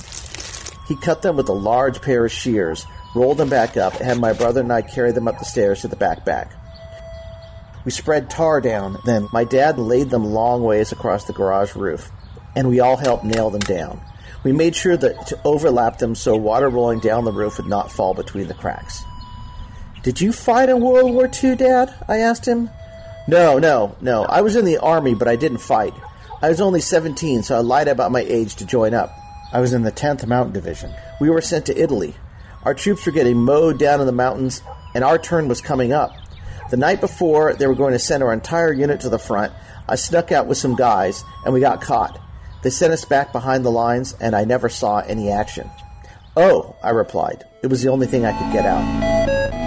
He 0.88 0.96
cut 0.96 1.24
them 1.24 1.36
with 1.36 1.50
a 1.50 1.54
large 1.54 2.02
pair 2.02 2.24
of 2.24 2.32
shears, 2.32 2.86
rolled 3.14 3.40
them 3.40 3.50
back 3.50 3.76
up, 3.76 3.96
and 3.96 4.06
had 4.06 4.20
my 4.20 4.32
brother 4.32 4.62
and 4.62 4.72
I 4.72 4.82
carry 4.84 5.12
them 5.12 5.28
up 5.28 5.38
the 5.38 5.44
stairs 5.44 5.82
to 5.82 5.90
the 5.90 5.98
back 5.98 6.24
back. 6.24 6.54
We 7.84 7.92
spread 7.92 8.30
tar 8.30 8.62
down, 8.62 8.98
then 9.04 9.28
my 9.34 9.44
dad 9.44 9.78
laid 9.78 10.10
them 10.10 10.24
long 10.24 10.64
ways 10.64 10.94
across 10.94 11.26
the 11.26 11.34
garage 11.34 11.76
roof, 11.76 12.10
and 12.56 12.70
we 12.70 12.80
all 12.80 12.96
helped 12.96 13.26
nail 13.26 13.50
them 13.50 13.60
down. 13.60 14.00
We 14.46 14.54
made 14.54 14.78
sure 14.78 14.96
that 14.96 15.28
to 15.28 15.40
overlap 15.44 15.98
them 15.98 16.16
so 16.16 16.38
water 16.38 16.70
rolling 16.70 17.02
down 17.02 17.26
the 17.26 17.34
roof 17.34 17.58
would 17.58 17.68
not 17.68 17.92
fall 17.92 18.14
between 18.14 18.48
the 18.48 18.54
cracks. 18.54 19.04
Did 20.08 20.22
you 20.22 20.32
fight 20.32 20.70
in 20.70 20.80
World 20.80 21.14
War 21.14 21.30
II, 21.30 21.58
Dad? 21.58 21.94
I 22.08 22.20
asked 22.20 22.48
him. 22.48 22.70
No, 23.28 23.60
no, 23.60 23.98
no. 24.00 24.24
I 24.24 24.40
was 24.40 24.56
in 24.56 24.64
the 24.64 24.78
Army, 24.78 25.14
but 25.14 25.28
I 25.28 25.36
didn't 25.36 25.58
fight. 25.58 25.94
I 26.42 26.48
was 26.48 26.62
only 26.62 26.80
17, 26.80 27.44
so 27.44 27.58
I 27.58 27.60
lied 27.60 27.90
about 27.90 28.14
my 28.14 28.22
age 28.22 28.56
to 28.56 28.66
join 28.66 28.94
up. 28.94 29.12
I 29.52 29.60
was 29.60 29.74
in 29.74 29.82
the 29.82 29.92
10th 29.92 30.26
Mountain 30.26 30.54
Division. 30.54 30.94
We 31.20 31.30
were 31.30 31.42
sent 31.42 31.66
to 31.66 31.78
Italy. 31.78 32.16
Our 32.64 32.74
troops 32.74 33.06
were 33.06 33.12
getting 33.12 33.36
mowed 33.36 33.80
down 33.80 34.00
in 34.00 34.06
the 34.06 34.14
mountains, 34.14 34.62
and 34.96 35.04
our 35.04 35.18
turn 35.18 35.50
was 35.50 35.60
coming 35.60 35.92
up. 35.92 36.16
The 36.70 36.78
night 36.78 37.02
before 37.02 37.54
they 37.56 37.68
were 37.68 37.76
going 37.76 37.92
to 37.92 38.00
send 38.00 38.24
our 38.24 38.32
entire 38.32 38.72
unit 38.72 39.02
to 39.02 39.10
the 39.10 39.20
front, 39.20 39.52
I 39.90 39.96
snuck 39.96 40.32
out 40.32 40.48
with 40.48 40.58
some 40.58 40.78
guys, 40.78 41.22
and 41.44 41.54
we 41.54 41.60
got 41.60 41.82
caught. 41.82 42.18
They 42.64 42.70
sent 42.70 42.94
us 42.94 43.04
back 43.04 43.34
behind 43.34 43.66
the 43.66 43.72
lines, 43.72 44.16
and 44.22 44.38
I 44.38 44.46
never 44.46 44.70
saw 44.70 45.00
any 45.00 45.30
action. 45.30 45.70
Oh, 46.38 46.78
I 46.82 46.92
replied. 46.92 47.44
It 47.62 47.68
was 47.68 47.84
the 47.84 47.90
only 47.90 48.08
thing 48.08 48.26
I 48.26 48.32
could 48.32 48.54
get 48.54 48.66
out. 48.66 49.67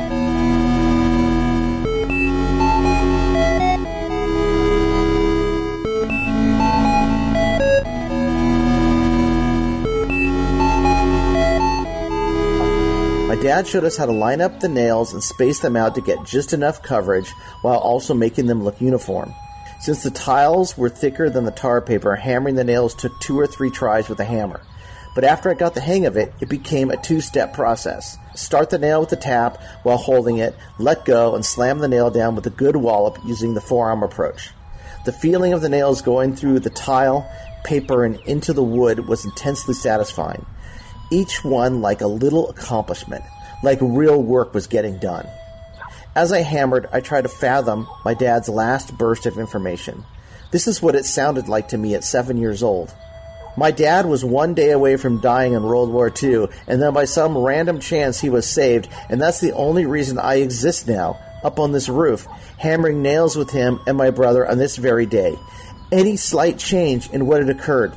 Dad 13.41 13.67
showed 13.67 13.85
us 13.85 13.97
how 13.97 14.05
to 14.05 14.13
line 14.13 14.43
up 14.43 14.61
the 14.61 14.69
nails 14.69 15.15
and 15.15 15.23
space 15.23 15.61
them 15.61 15.75
out 15.75 15.95
to 15.95 16.03
get 16.03 16.25
just 16.27 16.53
enough 16.53 16.83
coverage 16.83 17.31
while 17.63 17.79
also 17.79 18.13
making 18.13 18.47
them 18.47 18.63
look 18.63 18.79
uniform. 18.83 19.35
Since 19.81 20.03
the 20.03 20.11
tiles 20.11 20.77
were 20.77 20.91
thicker 20.91 21.31
than 21.31 21.47
the 21.47 21.51
tar 21.51 21.81
paper, 21.81 22.17
hammering 22.17 22.57
the 22.57 22.65
nails 22.65 22.95
took 22.95 23.19
two 23.19 23.41
or 23.41 23.47
three 23.47 23.71
tries 23.71 24.11
with 24.11 24.21
a 24.21 24.25
hammer. 24.25 24.61
But 25.15 25.25
after 25.25 25.51
I 25.51 25.55
got 25.55 25.75
the 25.75 25.81
hang 25.81 26.05
of 26.05 26.19
it, 26.19 26.35
it 26.41 26.51
became 26.51 26.91
a 26.91 27.03
two 27.03 27.23
step 27.23 27.55
process. 27.55 28.19
Start 28.35 28.69
the 28.69 28.79
nail 28.79 29.01
with 29.01 29.09
the 29.09 29.17
tap 29.17 29.57
while 29.85 29.97
holding 29.97 30.37
it, 30.37 30.55
let 30.79 31.07
go, 31.07 31.35
and 31.35 31.45
slam 31.45 31.79
the 31.79 31.89
nail 31.89 32.11
down 32.11 32.37
with 32.37 32.47
a 32.47 32.51
good 32.51 32.77
wallop 32.77 33.19
using 33.25 33.55
the 33.55 33.61
forearm 33.63 34.03
approach. 34.03 34.51
The 35.07 35.13
feeling 35.13 35.55
of 35.55 35.63
the 35.63 35.71
nails 35.71 36.03
going 36.03 36.37
through 36.37 36.61
the 36.61 36.71
tile, 36.71 37.27
paper, 37.65 38.05
and 38.05 38.21
into 38.27 38.53
the 38.53 38.63
wood 38.63 39.09
was 39.09 39.25
intensely 39.25 39.73
satisfying 39.73 40.45
each 41.11 41.45
one 41.45 41.81
like 41.81 42.01
a 42.01 42.07
little 42.07 42.49
accomplishment, 42.51 43.25
like 43.63 43.79
real 43.81 44.23
work 44.23 44.55
was 44.55 44.67
getting 44.67 44.99
done. 44.99 45.27
As 46.15 46.33
I 46.33 46.43
hammered, 46.43 46.89
I 46.93 47.01
tried 47.01 47.23
to 47.23 47.29
fathom 47.29 47.89
my 48.05 48.15
dad's 48.15 48.49
last 48.49 48.97
burst 48.97 49.27
of 49.27 49.39
information. 49.39 50.05
This 50.51 50.67
is 50.67 50.83
what 50.83 50.97
it 50.97 51.05
sounded 51.05 51.49
like 51.49 51.69
to 51.69 51.79
me 51.79 51.95
at 51.95 52.05
seven 52.05 52.37
years 52.37 52.63
old. 52.63 52.93
My 53.57 53.71
dad 53.71 54.07
was 54.07 54.25
one 54.25 54.55
day 54.55 54.71
away 54.71 54.97
from 54.97 55.21
dying 55.21 55.53
in 55.53 55.63
World 55.63 55.91
War 55.91 56.13
II, 56.23 56.47
and 56.67 56.81
then 56.81 56.93
by 56.93 57.05
some 57.05 57.37
random 57.37 57.81
chance 57.81 58.21
he 58.21 58.31
was 58.31 58.49
saved, 58.49 58.89
and 59.09 59.21
that's 59.21 59.41
the 59.41 59.53
only 59.53 59.87
reason 59.87 60.19
I 60.19 60.37
exist 60.37 60.89
now, 60.89 61.19
up 61.45 61.59
on 61.59 61.73
this 61.73 61.89
roof, 61.89 62.27
hammering 62.59 63.03
nails 63.03 63.37
with 63.37 63.51
him 63.51 63.81
and 63.87 63.97
my 63.97 64.11
brother 64.11 64.49
on 64.49 64.59
this 64.59 64.77
very 64.77 65.07
day. 65.07 65.37
Any 65.93 66.17
slight 66.17 66.59
change 66.59 67.11
in 67.11 67.27
what 67.27 67.41
had 67.41 67.51
occurred 67.51 67.93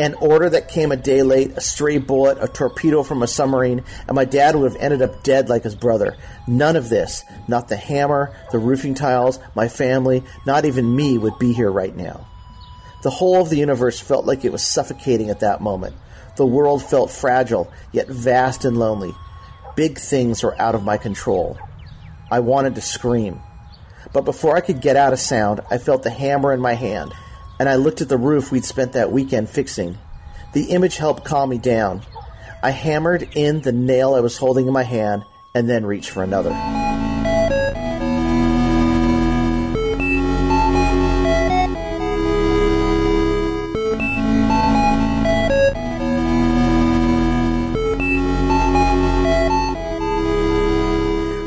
an 0.00 0.14
order 0.14 0.48
that 0.48 0.68
came 0.68 0.92
a 0.92 0.96
day 0.96 1.22
late, 1.22 1.50
a 1.58 1.60
stray 1.60 1.98
bullet, 1.98 2.38
a 2.40 2.48
torpedo 2.48 3.02
from 3.02 3.22
a 3.22 3.26
submarine, 3.26 3.84
and 4.08 4.14
my 4.14 4.24
dad 4.24 4.56
would 4.56 4.72
have 4.72 4.80
ended 4.80 5.02
up 5.02 5.22
dead 5.22 5.50
like 5.50 5.62
his 5.62 5.74
brother. 5.74 6.16
None 6.48 6.74
of 6.74 6.88
this, 6.88 7.22
not 7.46 7.68
the 7.68 7.76
hammer, 7.76 8.34
the 8.50 8.58
roofing 8.58 8.94
tiles, 8.94 9.38
my 9.54 9.68
family, 9.68 10.24
not 10.46 10.64
even 10.64 10.96
me 10.96 11.18
would 11.18 11.38
be 11.38 11.52
here 11.52 11.70
right 11.70 11.94
now. 11.94 12.26
The 13.02 13.10
whole 13.10 13.42
of 13.42 13.50
the 13.50 13.58
universe 13.58 14.00
felt 14.00 14.24
like 14.24 14.42
it 14.42 14.52
was 14.52 14.62
suffocating 14.62 15.28
at 15.28 15.40
that 15.40 15.60
moment. 15.60 15.94
The 16.38 16.46
world 16.46 16.82
felt 16.82 17.10
fragile, 17.10 17.70
yet 17.92 18.08
vast 18.08 18.64
and 18.64 18.78
lonely. 18.78 19.14
Big 19.76 19.98
things 19.98 20.42
were 20.42 20.58
out 20.58 20.74
of 20.74 20.82
my 20.82 20.96
control. 20.96 21.58
I 22.30 22.40
wanted 22.40 22.74
to 22.76 22.80
scream. 22.80 23.42
But 24.14 24.24
before 24.24 24.56
I 24.56 24.62
could 24.62 24.80
get 24.80 24.96
out 24.96 25.12
a 25.12 25.18
sound, 25.18 25.60
I 25.70 25.76
felt 25.76 26.04
the 26.04 26.10
hammer 26.10 26.54
in 26.54 26.60
my 26.60 26.72
hand 26.72 27.12
and 27.60 27.68
I 27.68 27.74
looked 27.74 28.00
at 28.00 28.08
the 28.08 28.16
roof 28.16 28.50
we'd 28.50 28.64
spent 28.64 28.94
that 28.94 29.12
weekend 29.12 29.50
fixing. 29.50 29.98
The 30.54 30.70
image 30.70 30.96
helped 30.96 31.26
calm 31.26 31.50
me 31.50 31.58
down. 31.58 32.00
I 32.62 32.70
hammered 32.70 33.28
in 33.36 33.60
the 33.60 33.70
nail 33.70 34.14
I 34.14 34.20
was 34.20 34.38
holding 34.38 34.66
in 34.66 34.72
my 34.72 34.82
hand 34.82 35.24
and 35.54 35.68
then 35.68 35.84
reached 35.84 36.08
for 36.08 36.22
another. 36.22 36.48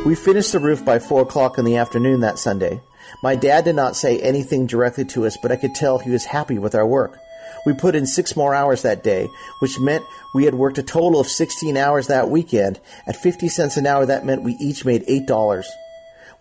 We 0.05 0.13
finished 0.13 0.51
the 0.51 0.59
roof 0.61 0.85
by 0.85 0.99
four 0.99 1.23
o'clock 1.23 1.57
in 1.57 1.65
the 1.65 1.77
afternoon 1.77 2.19
that 2.19 2.37
Sunday. 2.37 2.81
My 3.21 3.35
dad 3.35 3.65
did 3.65 3.75
not 3.75 3.95
say 3.95 4.19
anything 4.19 4.67
directly 4.67 5.05
to 5.05 5.25
us, 5.25 5.37
but 5.41 5.51
I 5.51 5.55
could 5.55 5.75
tell 5.75 5.99
he 5.99 6.11
was 6.11 6.25
happy 6.25 6.57
with 6.57 6.75
our 6.75 6.85
work. 6.85 7.19
We 7.65 7.73
put 7.73 7.95
in 7.95 8.05
six 8.05 8.35
more 8.35 8.53
hours 8.53 8.81
that 8.81 9.03
day, 9.03 9.29
which 9.59 9.79
meant 9.79 10.03
we 10.33 10.45
had 10.45 10.55
worked 10.55 10.77
a 10.77 10.83
total 10.83 11.19
of 11.19 11.27
16 11.27 11.77
hours 11.77 12.07
that 12.07 12.29
weekend. 12.29 12.79
At 13.07 13.15
50 13.15 13.47
cents 13.47 13.77
an 13.77 13.87
hour, 13.87 14.05
that 14.05 14.25
meant 14.25 14.43
we 14.43 14.57
each 14.59 14.83
made 14.83 15.05
$8. 15.07 15.63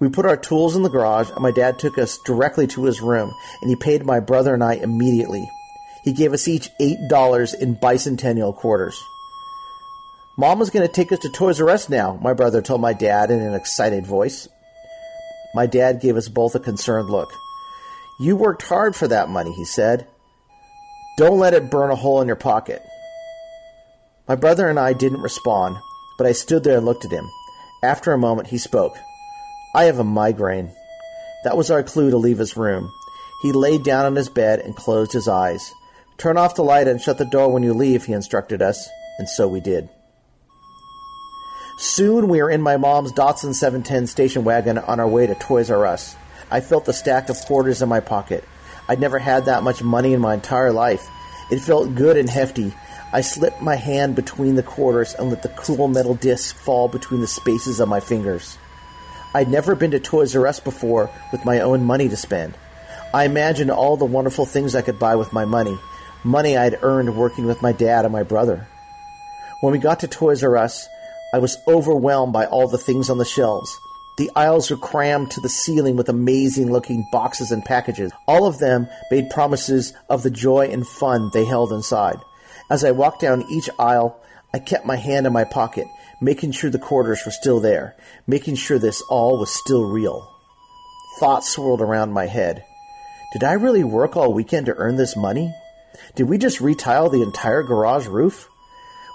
We 0.01 0.09
put 0.09 0.27
our 0.27 0.37
tools 0.37 0.75
in 0.75 0.83
the 0.83 0.90
garage, 0.90 1.31
and 1.31 1.40
my 1.40 1.53
dad 1.53 1.79
took 1.79 1.96
us 1.96 2.18
directly 2.27 2.66
to 2.68 2.85
his 2.85 3.01
room, 3.01 3.33
and 3.61 3.70
he 3.70 3.77
paid 3.77 4.05
my 4.05 4.18
brother 4.18 4.55
and 4.55 4.64
I 4.64 4.75
immediately. 4.75 5.48
He 6.05 6.12
gave 6.12 6.33
us 6.33 6.48
each 6.48 6.70
$8 6.81 7.55
in 7.61 7.77
bicentennial 7.77 8.57
quarters. 8.57 9.01
Mom 10.37 10.61
is 10.61 10.70
going 10.70 10.87
to 10.87 10.92
take 10.92 11.12
us 11.12 11.20
to 11.20 11.29
Toys 11.29 11.61
R 11.61 11.70
Us 11.70 11.88
now, 11.88 12.18
my 12.20 12.33
brother 12.33 12.61
told 12.61 12.81
my 12.81 12.94
dad 12.94 13.31
in 13.31 13.40
an 13.40 13.55
excited 13.55 14.05
voice. 14.05 14.48
My 15.54 15.66
dad 15.66 16.00
gave 16.00 16.16
us 16.16 16.28
both 16.28 16.54
a 16.54 16.60
concerned 16.60 17.10
look. 17.10 17.32
You 18.20 18.36
worked 18.36 18.62
hard 18.62 18.96
for 18.96 19.08
that 19.08 19.28
money, 19.28 19.52
he 19.52 19.64
said. 19.64 20.06
Don't 21.18 21.38
let 21.38 21.54
it 21.54 21.70
burn 21.70 21.90
a 21.90 21.96
hole 21.96 22.20
in 22.20 22.26
your 22.26 22.36
pocket. 22.36 22.82
My 24.28 24.36
brother 24.36 24.68
and 24.68 24.78
I 24.78 24.92
didn't 24.92 25.20
respond, 25.20 25.76
but 26.16 26.26
I 26.26 26.32
stood 26.32 26.64
there 26.64 26.78
and 26.78 26.86
looked 26.86 27.04
at 27.04 27.10
him. 27.10 27.28
After 27.82 28.12
a 28.12 28.18
moment, 28.18 28.48
he 28.48 28.58
spoke. 28.58 28.96
I 29.74 29.84
have 29.84 29.98
a 29.98 30.04
migraine. 30.04 30.70
That 31.44 31.56
was 31.56 31.70
our 31.70 31.82
clue 31.82 32.10
to 32.10 32.16
leave 32.16 32.38
his 32.38 32.56
room. 32.56 32.90
He 33.42 33.52
laid 33.52 33.82
down 33.82 34.06
on 34.06 34.16
his 34.16 34.28
bed 34.28 34.60
and 34.60 34.76
closed 34.76 35.12
his 35.12 35.26
eyes. 35.26 35.72
Turn 36.16 36.38
off 36.38 36.54
the 36.54 36.62
light 36.62 36.86
and 36.86 37.00
shut 37.00 37.18
the 37.18 37.24
door 37.24 37.52
when 37.52 37.64
you 37.64 37.74
leave, 37.74 38.04
he 38.04 38.12
instructed 38.12 38.62
us, 38.62 38.88
and 39.18 39.28
so 39.28 39.48
we 39.48 39.60
did. 39.60 39.88
Soon 41.76 42.28
we 42.28 42.42
were 42.42 42.50
in 42.50 42.61
my 42.61 42.76
mom's 42.76 43.12
Datsun 43.12 43.54
710 43.54 44.06
station 44.06 44.44
wagon 44.44 44.78
on 44.78 45.00
our 45.00 45.08
way 45.08 45.26
to 45.26 45.35
Toys 45.35 45.70
R 45.70 45.87
Us. 45.87 46.16
I 46.50 46.61
felt 46.61 46.85
the 46.85 46.92
stack 46.92 47.28
of 47.28 47.40
quarters 47.46 47.80
in 47.80 47.88
my 47.88 48.00
pocket. 48.00 48.44
I'd 48.88 49.00
never 49.00 49.18
had 49.18 49.46
that 49.46 49.62
much 49.62 49.82
money 49.82 50.12
in 50.12 50.20
my 50.20 50.35
entire 50.35 50.72
life. 50.72 51.08
It 51.50 51.61
felt 51.61 51.94
good 51.94 52.16
and 52.16 52.28
hefty. 52.28 52.74
I 53.12 53.22
slipped 53.22 53.62
my 53.62 53.76
hand 53.76 54.16
between 54.16 54.54
the 54.54 54.62
quarters 54.62 55.14
and 55.14 55.30
let 55.30 55.42
the 55.42 55.48
cool 55.48 55.88
metal 55.88 56.14
disc 56.14 56.54
fall 56.56 56.88
between 56.88 57.20
the 57.20 57.26
spaces 57.26 57.80
of 57.80 57.88
my 57.88 58.00
fingers. 58.00 58.58
I'd 59.35 59.48
never 59.50 59.74
been 59.74 59.92
to 59.92 60.00
Toys 60.00 60.37
R 60.37 60.46
Us 60.46 60.61
before 60.61 61.11
with 61.30 61.44
my 61.44 61.61
own 61.61 61.85
money 61.85 62.08
to 62.08 62.16
spend. 62.16 62.54
I 63.14 63.24
imagined 63.24 63.70
all 63.70 63.96
the 63.96 64.04
wonderful 64.04 64.44
things 64.44 64.74
I 64.74 64.82
could 64.82 64.98
buy 64.98 65.16
with 65.16 65.32
my 65.32 65.46
money, 65.46 65.78
money 66.22 66.56
I'd 66.56 66.82
earned 66.82 67.16
working 67.16 67.46
with 67.46 67.62
my 67.62 67.72
dad 67.72 68.04
and 68.04 68.12
my 68.12 68.22
brother. 68.22 68.66
When 69.61 69.72
we 69.72 69.78
got 69.78 70.00
to 70.00 70.08
Toys 70.08 70.42
R 70.42 70.56
Us, 70.56 70.88
I 71.33 71.38
was 71.38 71.57
overwhelmed 71.66 72.33
by 72.33 72.47
all 72.47 72.68
the 72.68 72.79
things 72.79 73.09
on 73.09 73.18
the 73.18 73.25
shelves. 73.25 73.79
The 74.18 74.31
aisles 74.37 74.71
were 74.71 74.77
crammed 74.77 75.31
to 75.31 75.40
the 75.40 75.49
ceiling 75.49 75.97
with 75.97 76.11
amazing 76.11 76.71
looking 76.71 77.07
boxes 77.11 77.51
and 77.51 77.64
packages. 77.64 78.12
All 78.29 78.47
of 78.47 78.59
them 78.59 78.88
made 79.11 79.31
promises 79.31 79.95
of 80.11 80.23
the 80.23 80.31
joy 80.31 80.68
and 80.68 80.87
fun 80.87 81.31
they 81.33 81.47
held 81.47 81.73
inside. 81.73 82.18
As 82.71 82.85
I 82.85 82.90
walked 82.90 83.23
down 83.23 83.45
each 83.51 83.71
aisle, 83.79 84.21
I 84.53 84.59
kept 84.59 84.85
my 84.85 84.97
hand 84.97 85.27
in 85.27 85.33
my 85.33 85.45
pocket, 85.45 85.87
making 86.21 86.53
sure 86.53 86.68
the 86.68 86.79
quarters 86.79 87.23
were 87.25 87.33
still 87.33 87.59
there, 87.61 87.97
making 88.27 88.57
sure 88.57 88.79
this 88.79 89.03
all 89.09 89.38
was 89.38 89.51
still 89.51 89.85
real. 89.85 90.31
Thoughts 91.18 91.49
swirled 91.49 91.81
around 91.81 92.12
my 92.12 92.27
head. 92.27 92.62
Did 93.33 93.45
I 93.45 93.53
really 93.53 93.83
work 93.83 94.14
all 94.14 94.35
weekend 94.35 94.66
to 94.66 94.75
earn 94.75 94.97
this 94.97 95.16
money? 95.16 95.55
Did 96.14 96.29
we 96.29 96.37
just 96.37 96.61
retile 96.61 97.09
the 97.09 97.23
entire 97.23 97.62
garage 97.62 98.07
roof? 98.07 98.51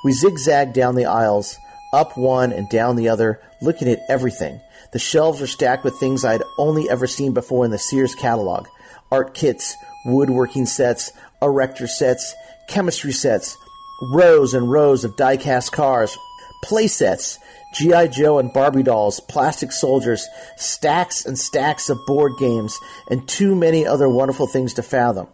We 0.04 0.12
zigzagged 0.12 0.74
down 0.74 0.96
the 0.96 1.06
aisles, 1.06 1.58
up 1.94 2.18
one 2.18 2.52
and 2.52 2.70
down 2.70 2.96
the 2.96 3.10
other, 3.10 3.40
looking 3.62 3.88
at 3.88 4.00
everything. 4.10 4.60
The 4.94 5.00
shelves 5.00 5.42
were 5.42 5.48
stacked 5.48 5.84
with 5.84 6.00
things 6.00 6.24
I'd 6.24 6.44
only 6.58 6.90
ever 6.90 7.08
seen 7.08 7.34
before 7.34 7.66
in 7.66 7.72
the 7.72 7.80
Sears 7.80 8.16
catalog 8.16 8.68
art 9.12 9.34
kits, 9.34 9.76
woodworking 10.06 10.66
sets, 10.66 11.12
erector 11.42 11.88
sets, 11.88 12.36
chemistry 12.68 13.14
sets, 13.14 13.56
rows 14.02 14.54
and 14.54 14.70
rows 14.70 15.06
of 15.06 15.16
die 15.16 15.38
cast 15.38 15.72
cars, 15.72 16.18
play 16.64 16.88
sets, 16.88 17.40
G.I. 17.74 18.08
Joe 18.08 18.40
and 18.40 18.52
Barbie 18.52 18.84
dolls, 18.84 19.20
plastic 19.20 19.72
soldiers, 19.72 20.28
stacks 20.56 21.26
and 21.26 21.38
stacks 21.38 21.90
of 21.90 22.06
board 22.06 22.34
games, 22.40 22.78
and 23.10 23.28
too 23.28 23.56
many 23.56 23.86
other 23.86 24.10
wonderful 24.10 24.48
things 24.48 24.74
to 24.76 24.84
fathom. 24.84 25.28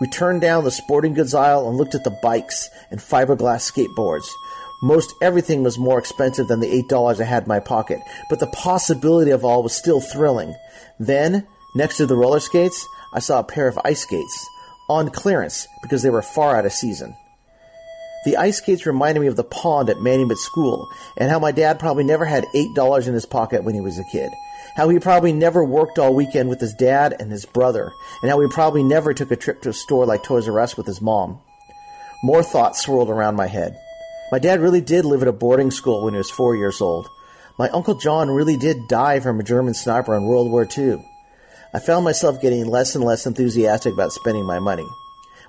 We 0.00 0.06
turned 0.06 0.40
down 0.40 0.64
the 0.64 0.70
sporting 0.70 1.14
goods 1.14 1.34
aisle 1.34 1.68
and 1.68 1.76
looked 1.76 1.94
at 1.94 2.04
the 2.04 2.18
bikes 2.22 2.70
and 2.90 3.00
fiberglass 3.00 3.70
skateboards. 3.70 4.28
Most 4.82 5.14
everything 5.20 5.62
was 5.62 5.78
more 5.78 5.98
expensive 5.98 6.48
than 6.48 6.60
the 6.60 6.82
$8 6.88 7.20
I 7.20 7.24
had 7.24 7.42
in 7.42 7.48
my 7.48 7.60
pocket, 7.60 8.00
but 8.28 8.40
the 8.40 8.46
possibility 8.46 9.30
of 9.30 9.44
all 9.44 9.62
was 9.62 9.74
still 9.74 10.00
thrilling. 10.00 10.54
Then, 10.98 11.46
next 11.74 11.98
to 11.98 12.06
the 12.06 12.16
roller 12.16 12.40
skates, 12.40 12.86
I 13.12 13.18
saw 13.18 13.40
a 13.40 13.44
pair 13.44 13.68
of 13.68 13.78
ice 13.84 14.00
skates 14.00 14.46
on 14.88 15.10
clearance 15.10 15.66
because 15.82 16.02
they 16.02 16.10
were 16.10 16.22
far 16.22 16.56
out 16.56 16.66
of 16.66 16.72
season. 16.72 17.14
The 18.24 18.36
ice 18.36 18.58
skates 18.58 18.86
reminded 18.86 19.20
me 19.20 19.28
of 19.28 19.36
the 19.36 19.44
pond 19.44 19.88
at 19.88 19.96
Manumit 19.96 20.36
School 20.36 20.88
and 21.16 21.30
how 21.30 21.38
my 21.38 21.52
dad 21.52 21.78
probably 21.78 22.04
never 22.04 22.24
had 22.24 22.44
$8 22.54 23.06
in 23.06 23.14
his 23.14 23.26
pocket 23.26 23.64
when 23.64 23.74
he 23.74 23.80
was 23.80 23.98
a 23.98 24.04
kid. 24.04 24.30
How 24.76 24.88
he 24.88 24.98
probably 24.98 25.32
never 25.32 25.64
worked 25.64 25.98
all 25.98 26.14
weekend 26.14 26.48
with 26.48 26.60
his 26.60 26.74
dad 26.74 27.16
and 27.18 27.32
his 27.32 27.44
brother, 27.44 27.92
and 28.22 28.30
how 28.30 28.40
he 28.40 28.46
probably 28.48 28.84
never 28.84 29.12
took 29.12 29.30
a 29.30 29.36
trip 29.36 29.62
to 29.62 29.70
a 29.70 29.72
store 29.72 30.06
like 30.06 30.22
Toys 30.22 30.48
R 30.48 30.60
Us 30.60 30.76
with 30.76 30.86
his 30.86 31.00
mom. 31.00 31.40
More 32.22 32.42
thoughts 32.42 32.80
swirled 32.80 33.10
around 33.10 33.36
my 33.36 33.46
head. 33.46 33.78
My 34.32 34.38
dad 34.38 34.60
really 34.60 34.80
did 34.80 35.04
live 35.04 35.22
at 35.22 35.28
a 35.28 35.32
boarding 35.32 35.72
school 35.72 36.04
when 36.04 36.14
he 36.14 36.18
was 36.18 36.30
four 36.30 36.54
years 36.54 36.80
old. 36.80 37.08
My 37.58 37.68
Uncle 37.70 37.96
John 37.96 38.30
really 38.30 38.56
did 38.56 38.86
die 38.88 39.18
from 39.18 39.40
a 39.40 39.44
German 39.44 39.74
sniper 39.74 40.16
in 40.16 40.22
World 40.22 40.50
War 40.50 40.68
II. 40.78 41.04
I 41.74 41.80
found 41.80 42.04
myself 42.04 42.40
getting 42.40 42.66
less 42.66 42.94
and 42.94 43.04
less 43.04 43.26
enthusiastic 43.26 43.92
about 43.92 44.12
spending 44.12 44.44
my 44.44 44.60
money. 44.60 44.86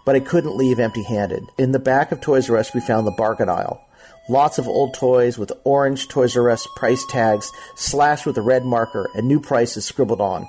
But 0.04 0.16
I 0.16 0.20
couldn't 0.20 0.58
leave 0.58 0.80
empty 0.80 1.04
handed. 1.04 1.44
In 1.60 1.74
the 1.74 1.80
back 1.80 2.12
of 2.12 2.22
Toys 2.22 2.50
R 2.50 2.58
Us, 2.58 2.74
we 2.74 2.82
found 2.82 3.06
the 3.06 3.12
bargain 3.12 3.50
aisle. 3.50 3.80
Lots 4.28 4.58
of 4.58 4.68
old 4.68 4.96
toys 4.96 5.38
with 5.38 5.52
orange 5.64 6.08
Toys 6.08 6.36
R 6.36 6.50
Us 6.50 6.68
price 6.76 7.06
tags 7.06 7.52
slashed 7.76 8.26
with 8.26 8.38
a 8.38 8.42
red 8.42 8.66
marker 8.66 9.08
and 9.14 9.28
new 9.28 9.40
prices 9.40 9.86
scribbled 9.86 10.22
on. 10.22 10.48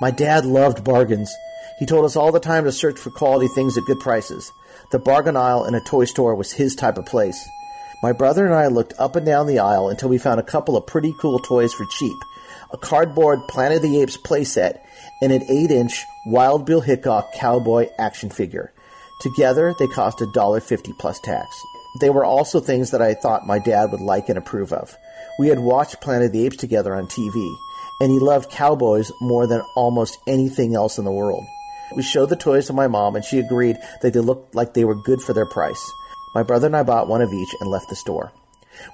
My 0.00 0.10
dad 0.10 0.46
loved 0.46 0.82
bargains. 0.82 1.30
He 1.78 1.86
told 1.86 2.04
us 2.04 2.16
all 2.16 2.32
the 2.32 2.40
time 2.40 2.64
to 2.64 2.72
search 2.72 2.98
for 2.98 3.10
quality 3.10 3.48
things 3.48 3.78
at 3.78 3.84
good 3.84 4.00
prices. 4.00 4.52
The 4.90 4.98
bargain 4.98 5.36
aisle 5.36 5.64
in 5.64 5.74
a 5.74 5.80
toy 5.80 6.04
store 6.04 6.34
was 6.34 6.52
his 6.52 6.74
type 6.74 6.98
of 6.98 7.06
place. 7.06 7.48
My 8.02 8.12
brother 8.12 8.46
and 8.46 8.54
I 8.54 8.66
looked 8.66 8.94
up 8.98 9.16
and 9.16 9.26
down 9.26 9.46
the 9.46 9.58
aisle 9.58 9.88
until 9.88 10.08
we 10.08 10.18
found 10.18 10.40
a 10.40 10.44
couple 10.44 10.76
of 10.76 10.86
pretty 10.86 11.14
cool 11.20 11.38
toys 11.38 11.72
for 11.72 11.84
cheap. 11.86 12.16
A 12.72 12.78
cardboard 12.78 13.40
Planet 13.48 13.76
of 13.76 13.82
the 13.82 14.00
Apes 14.00 14.16
playset 14.16 14.80
and 15.22 15.32
an 15.32 15.42
8-inch 15.42 16.04
Wild 16.26 16.64
Bill 16.64 16.80
Hickok 16.80 17.32
cowboy 17.34 17.88
action 17.98 18.30
figure. 18.30 18.72
Together, 19.20 19.74
they 19.78 19.86
cost 19.86 20.18
$1.50 20.18 20.98
plus 20.98 21.20
tax. 21.20 21.46
They 22.00 22.08
were 22.08 22.24
also 22.24 22.60
things 22.60 22.90
that 22.92 23.02
I 23.02 23.14
thought 23.14 23.46
my 23.46 23.58
dad 23.58 23.90
would 23.90 24.00
like 24.00 24.28
and 24.28 24.38
approve 24.38 24.72
of. 24.72 24.96
We 25.38 25.48
had 25.48 25.58
watched 25.58 26.00
Planet 26.00 26.26
of 26.26 26.32
the 26.32 26.46
Apes 26.46 26.56
together 26.56 26.94
on 26.94 27.06
TV, 27.06 27.54
and 28.00 28.10
he 28.10 28.18
loved 28.18 28.50
cowboys 28.50 29.10
more 29.20 29.46
than 29.46 29.62
almost 29.76 30.18
anything 30.26 30.74
else 30.74 30.96
in 30.96 31.04
the 31.04 31.12
world. 31.12 31.44
We 31.96 32.02
showed 32.02 32.28
the 32.28 32.36
toys 32.36 32.66
to 32.66 32.72
my 32.72 32.86
mom, 32.86 33.16
and 33.16 33.24
she 33.24 33.38
agreed 33.38 33.76
that 34.02 34.12
they 34.12 34.20
looked 34.20 34.54
like 34.54 34.74
they 34.74 34.84
were 34.84 34.94
good 34.94 35.20
for 35.20 35.32
their 35.32 35.46
price. 35.46 35.80
My 36.34 36.42
brother 36.42 36.66
and 36.66 36.76
I 36.76 36.82
bought 36.82 37.08
one 37.08 37.22
of 37.22 37.32
each 37.32 37.54
and 37.60 37.70
left 37.70 37.88
the 37.88 37.96
store. 37.96 38.32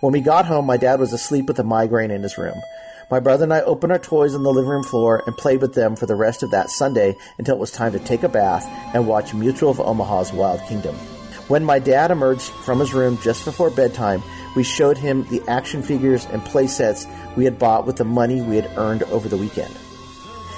When 0.01 0.13
we 0.13 0.21
got 0.21 0.47
home, 0.47 0.67
my 0.67 0.77
dad 0.77 0.99
was 0.99 1.13
asleep 1.13 1.47
with 1.47 1.59
a 1.59 1.65
migraine 1.65 2.11
in 2.11 2.23
his 2.23 2.39
room. 2.39 2.61
My 3.11 3.21
brother 3.21 3.45
and 3.45 3.55
I 3.55 3.61
opened 3.61 3.93
our 3.93 3.99
toys 3.99 4.35
on 4.35 4.43
the 4.43 4.53
living 4.53 4.71
room 4.71 4.83
floor 4.83 5.23
and 5.27 5.37
played 5.37 5.61
with 5.61 5.75
them 5.75 5.95
for 5.95 6.07
the 6.07 6.17
rest 6.17 6.43
of 6.43 6.51
that 6.51 6.71
Sunday 6.71 7.15
until 7.39 7.55
it 7.55 7.61
was 7.61 7.71
time 7.71 7.93
to 7.93 8.01
take 8.01 8.25
a 8.25 8.29
bath 8.29 8.67
and 8.95 9.07
watch 9.07 9.33
Mutual 9.33 9.71
of 9.71 9.79
Omaha's 9.79 10.33
Wild 10.33 10.61
Kingdom. 10.63 10.97
When 11.47 11.65
my 11.65 11.79
dad 11.79 12.11
emerged 12.11 12.51
from 12.65 12.81
his 12.81 12.93
room 12.93 13.19
just 13.23 13.45
before 13.45 13.71
bedtime, 13.71 14.25
we 14.57 14.65
showed 14.65 14.99
him 14.99 15.25
the 15.29 15.43
action 15.47 15.83
figures 15.83 16.27
and 16.27 16.45
play 16.45 16.67
sets 16.67 17.07
we 17.37 17.45
had 17.45 17.61
bought 17.61 17.87
with 17.87 17.97
the 17.97 18.05
money 18.05 18.41
we 18.41 18.57
had 18.57 18.77
earned 18.77 19.05
over 19.05 19.29
the 19.29 19.37
weekend. 19.37 19.73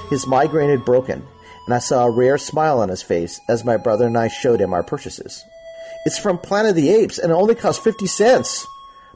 His 0.09 0.27
migraine 0.27 0.71
had 0.71 0.87
broken, 0.87 1.27
and 1.69 1.75
I 1.75 1.81
saw 1.81 2.07
a 2.07 2.11
rare 2.11 2.39
smile 2.39 2.81
on 2.81 2.89
his 2.89 3.03
face 3.03 3.43
as 3.47 3.63
my 3.63 3.77
brother 3.77 4.07
and 4.07 4.17
I 4.17 4.29
showed 4.29 4.59
him 4.59 4.73
our 4.73 4.83
purchases. 4.83 5.45
It's 6.07 6.19
from 6.19 6.39
Planet 6.39 6.71
of 6.71 6.77
the 6.77 6.89
Apes, 6.89 7.19
and 7.19 7.31
it 7.31 7.35
only 7.35 7.55
costs 7.55 7.85
50 7.85 8.07
cents, 8.07 8.67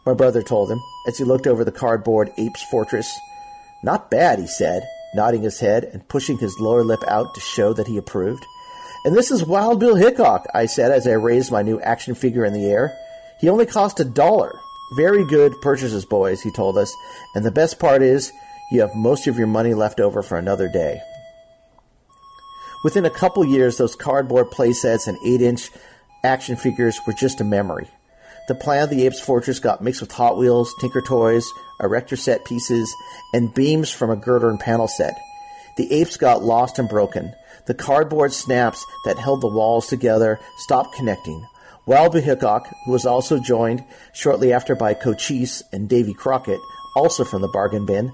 my 0.04 0.12
brother 0.12 0.42
told 0.42 0.70
him 0.70 0.78
as 1.08 1.16
he 1.16 1.24
looked 1.24 1.46
over 1.46 1.64
the 1.64 1.72
cardboard 1.72 2.30
Apes 2.36 2.62
Fortress. 2.64 3.10
Not 3.82 4.10
bad, 4.10 4.38
he 4.38 4.46
said, 4.46 4.86
nodding 5.14 5.40
his 5.40 5.60
head 5.60 5.84
and 5.94 6.06
pushing 6.10 6.36
his 6.36 6.60
lower 6.60 6.84
lip 6.84 7.02
out 7.08 7.34
to 7.34 7.40
show 7.40 7.72
that 7.72 7.86
he 7.86 7.96
approved. 7.96 8.44
And 9.06 9.16
this 9.16 9.30
is 9.30 9.46
Wild 9.46 9.80
Bill 9.80 9.96
Hickok, 9.96 10.44
I 10.52 10.66
said 10.66 10.92
as 10.92 11.06
I 11.06 11.12
raised 11.12 11.50
my 11.50 11.62
new 11.62 11.80
action 11.80 12.14
figure 12.14 12.44
in 12.44 12.52
the 12.52 12.66
air. 12.66 12.94
He 13.40 13.48
only 13.48 13.64
cost 13.64 13.98
a 13.98 14.04
dollar. 14.04 14.52
Very 14.94 15.24
good 15.24 15.58
purchases, 15.62 16.04
boys, 16.04 16.42
he 16.42 16.50
told 16.50 16.76
us. 16.76 16.94
And 17.34 17.46
the 17.46 17.50
best 17.50 17.80
part 17.80 18.02
is, 18.02 18.30
you 18.70 18.82
have 18.82 18.94
most 18.94 19.26
of 19.26 19.38
your 19.38 19.46
money 19.46 19.72
left 19.72 20.00
over 20.00 20.22
for 20.22 20.36
another 20.36 20.68
day. 20.68 21.00
Within 22.84 23.04
a 23.04 23.10
couple 23.10 23.44
years, 23.44 23.78
those 23.78 23.94
cardboard 23.94 24.50
playsets 24.50 25.06
and 25.06 25.18
8 25.24 25.40
inch 25.42 25.70
action 26.24 26.56
figures 26.56 27.00
were 27.06 27.12
just 27.12 27.40
a 27.40 27.44
memory. 27.44 27.88
The 28.48 28.56
Planet 28.56 28.90
of 28.90 28.90
the 28.90 29.06
Apes 29.06 29.20
fortress 29.20 29.60
got 29.60 29.82
mixed 29.82 30.00
with 30.00 30.12
Hot 30.12 30.36
Wheels, 30.36 30.74
Tinker 30.80 31.00
Toys, 31.00 31.48
erector 31.80 32.16
set 32.16 32.44
pieces, 32.44 32.92
and 33.32 33.54
beams 33.54 33.90
from 33.90 34.10
a 34.10 34.16
girder 34.16 34.50
and 34.50 34.58
panel 34.58 34.88
set. 34.88 35.16
The 35.76 35.92
apes 35.92 36.16
got 36.16 36.42
lost 36.42 36.78
and 36.78 36.88
broken. 36.88 37.34
The 37.66 37.74
cardboard 37.74 38.32
snaps 38.32 38.84
that 39.04 39.18
held 39.18 39.40
the 39.40 39.48
walls 39.48 39.86
together 39.86 40.38
stopped 40.58 40.94
connecting. 40.94 41.46
Bill 41.86 42.10
Hickok, 42.12 42.68
who 42.84 42.92
was 42.92 43.06
also 43.06 43.38
joined 43.38 43.84
shortly 44.12 44.52
after 44.52 44.74
by 44.74 44.94
Cochise 44.94 45.62
and 45.72 45.88
Davy 45.88 46.14
Crockett, 46.14 46.60
also 46.94 47.24
from 47.24 47.42
the 47.42 47.48
bargain 47.48 47.86
bin, 47.86 48.12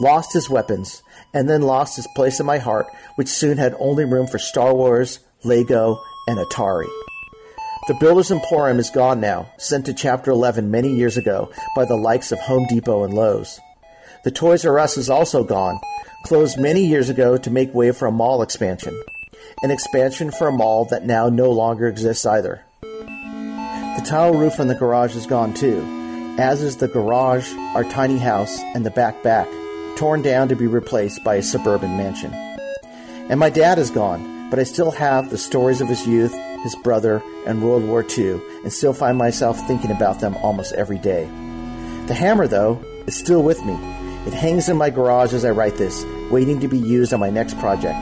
lost 0.00 0.32
his 0.32 0.48
weapons, 0.50 1.02
and 1.34 1.48
then 1.48 1.62
lost 1.62 1.96
his 1.96 2.08
place 2.14 2.40
in 2.40 2.46
my 2.46 2.58
heart, 2.58 2.86
which 3.16 3.28
soon 3.28 3.58
had 3.58 3.74
only 3.78 4.04
room 4.04 4.26
for 4.26 4.38
Star 4.38 4.74
Wars, 4.74 5.20
Lego, 5.44 6.00
and 6.26 6.38
Atari. 6.38 6.88
The 7.88 7.94
Builder's 7.94 8.30
Emporium 8.30 8.78
is 8.78 8.90
gone 8.90 9.20
now, 9.20 9.50
sent 9.56 9.86
to 9.86 9.94
Chapter 9.94 10.30
11 10.30 10.70
many 10.70 10.94
years 10.94 11.16
ago 11.16 11.50
by 11.74 11.84
the 11.84 11.96
likes 11.96 12.32
of 12.32 12.38
Home 12.40 12.66
Depot 12.68 13.02
and 13.02 13.14
Lowe's. 13.14 13.60
The 14.24 14.30
Toys 14.30 14.66
R 14.66 14.78
Us 14.78 14.98
is 14.98 15.08
also 15.08 15.42
gone, 15.42 15.80
closed 16.24 16.58
many 16.58 16.84
years 16.84 17.08
ago 17.08 17.38
to 17.38 17.50
make 17.50 17.72
way 17.72 17.92
for 17.92 18.06
a 18.06 18.12
mall 18.12 18.42
expansion. 18.42 19.00
An 19.62 19.70
expansion 19.70 20.30
for 20.30 20.48
a 20.48 20.52
mall 20.52 20.84
that 20.90 21.06
now 21.06 21.28
no 21.28 21.50
longer 21.50 21.88
exists 21.88 22.26
either. 22.26 22.62
The 22.82 24.04
tile 24.06 24.34
roof 24.34 24.60
on 24.60 24.68
the 24.68 24.74
garage 24.74 25.16
is 25.16 25.26
gone 25.26 25.54
too, 25.54 25.82
as 26.38 26.62
is 26.62 26.76
the 26.76 26.88
garage, 26.88 27.50
our 27.74 27.84
tiny 27.84 28.18
house, 28.18 28.60
and 28.74 28.84
the 28.84 28.90
back 28.90 29.22
back, 29.22 29.48
torn 29.98 30.22
down 30.22 30.48
to 30.48 30.54
be 30.54 30.68
replaced 30.68 31.24
by 31.24 31.34
a 31.34 31.42
suburban 31.42 31.96
mansion. 31.96 32.32
And 33.28 33.40
my 33.40 33.50
dad 33.50 33.80
is 33.80 33.90
gone, 33.90 34.48
but 34.48 34.60
I 34.60 34.62
still 34.62 34.92
have 34.92 35.28
the 35.28 35.36
stories 35.36 35.80
of 35.80 35.88
his 35.88 36.06
youth, 36.06 36.32
his 36.62 36.76
brother, 36.76 37.20
and 37.46 37.60
World 37.60 37.82
War 37.82 38.06
II, 38.16 38.40
and 38.62 38.72
still 38.72 38.92
find 38.92 39.18
myself 39.18 39.58
thinking 39.66 39.90
about 39.90 40.20
them 40.20 40.36
almost 40.36 40.72
every 40.74 40.98
day. 40.98 41.24
The 42.06 42.14
hammer, 42.14 42.46
though, 42.46 42.80
is 43.08 43.16
still 43.16 43.42
with 43.42 43.64
me. 43.64 43.74
It 44.24 44.34
hangs 44.34 44.68
in 44.68 44.76
my 44.76 44.90
garage 44.90 45.34
as 45.34 45.44
I 45.44 45.50
write 45.50 45.76
this, 45.76 46.04
waiting 46.30 46.60
to 46.60 46.68
be 46.68 46.78
used 46.78 47.12
on 47.12 47.18
my 47.18 47.30
next 47.30 47.58
project. 47.58 47.98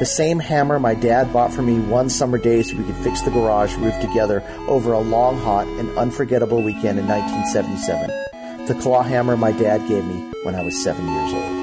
The 0.00 0.06
same 0.06 0.38
hammer 0.38 0.78
my 0.78 0.94
dad 0.94 1.32
bought 1.32 1.54
for 1.54 1.62
me 1.62 1.80
one 1.80 2.10
summer 2.10 2.36
day 2.36 2.62
so 2.62 2.76
we 2.76 2.84
could 2.84 2.96
fix 2.96 3.22
the 3.22 3.30
garage 3.30 3.74
roof 3.76 3.98
together 4.02 4.42
over 4.68 4.92
a 4.92 5.00
long, 5.00 5.38
hot, 5.38 5.66
and 5.66 5.96
unforgettable 5.96 6.62
weekend 6.62 6.98
in 6.98 7.08
1977. 7.08 8.27
The 8.68 8.74
claw 8.74 9.02
hammer 9.02 9.34
my 9.34 9.52
dad 9.52 9.88
gave 9.88 10.04
me 10.04 10.22
when 10.42 10.54
I 10.54 10.60
was 10.60 10.76
seven 10.84 11.08
years 11.08 11.32
old. 11.32 11.57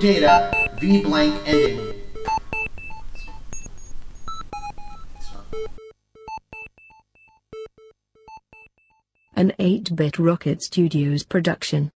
Data. 0.00 0.50
V 0.80 1.02
blank 1.02 1.34
ending. 1.46 1.94
An 9.36 9.52
8-bit 9.58 10.18
Rocket 10.18 10.62
Studios 10.62 11.22
production. 11.24 11.92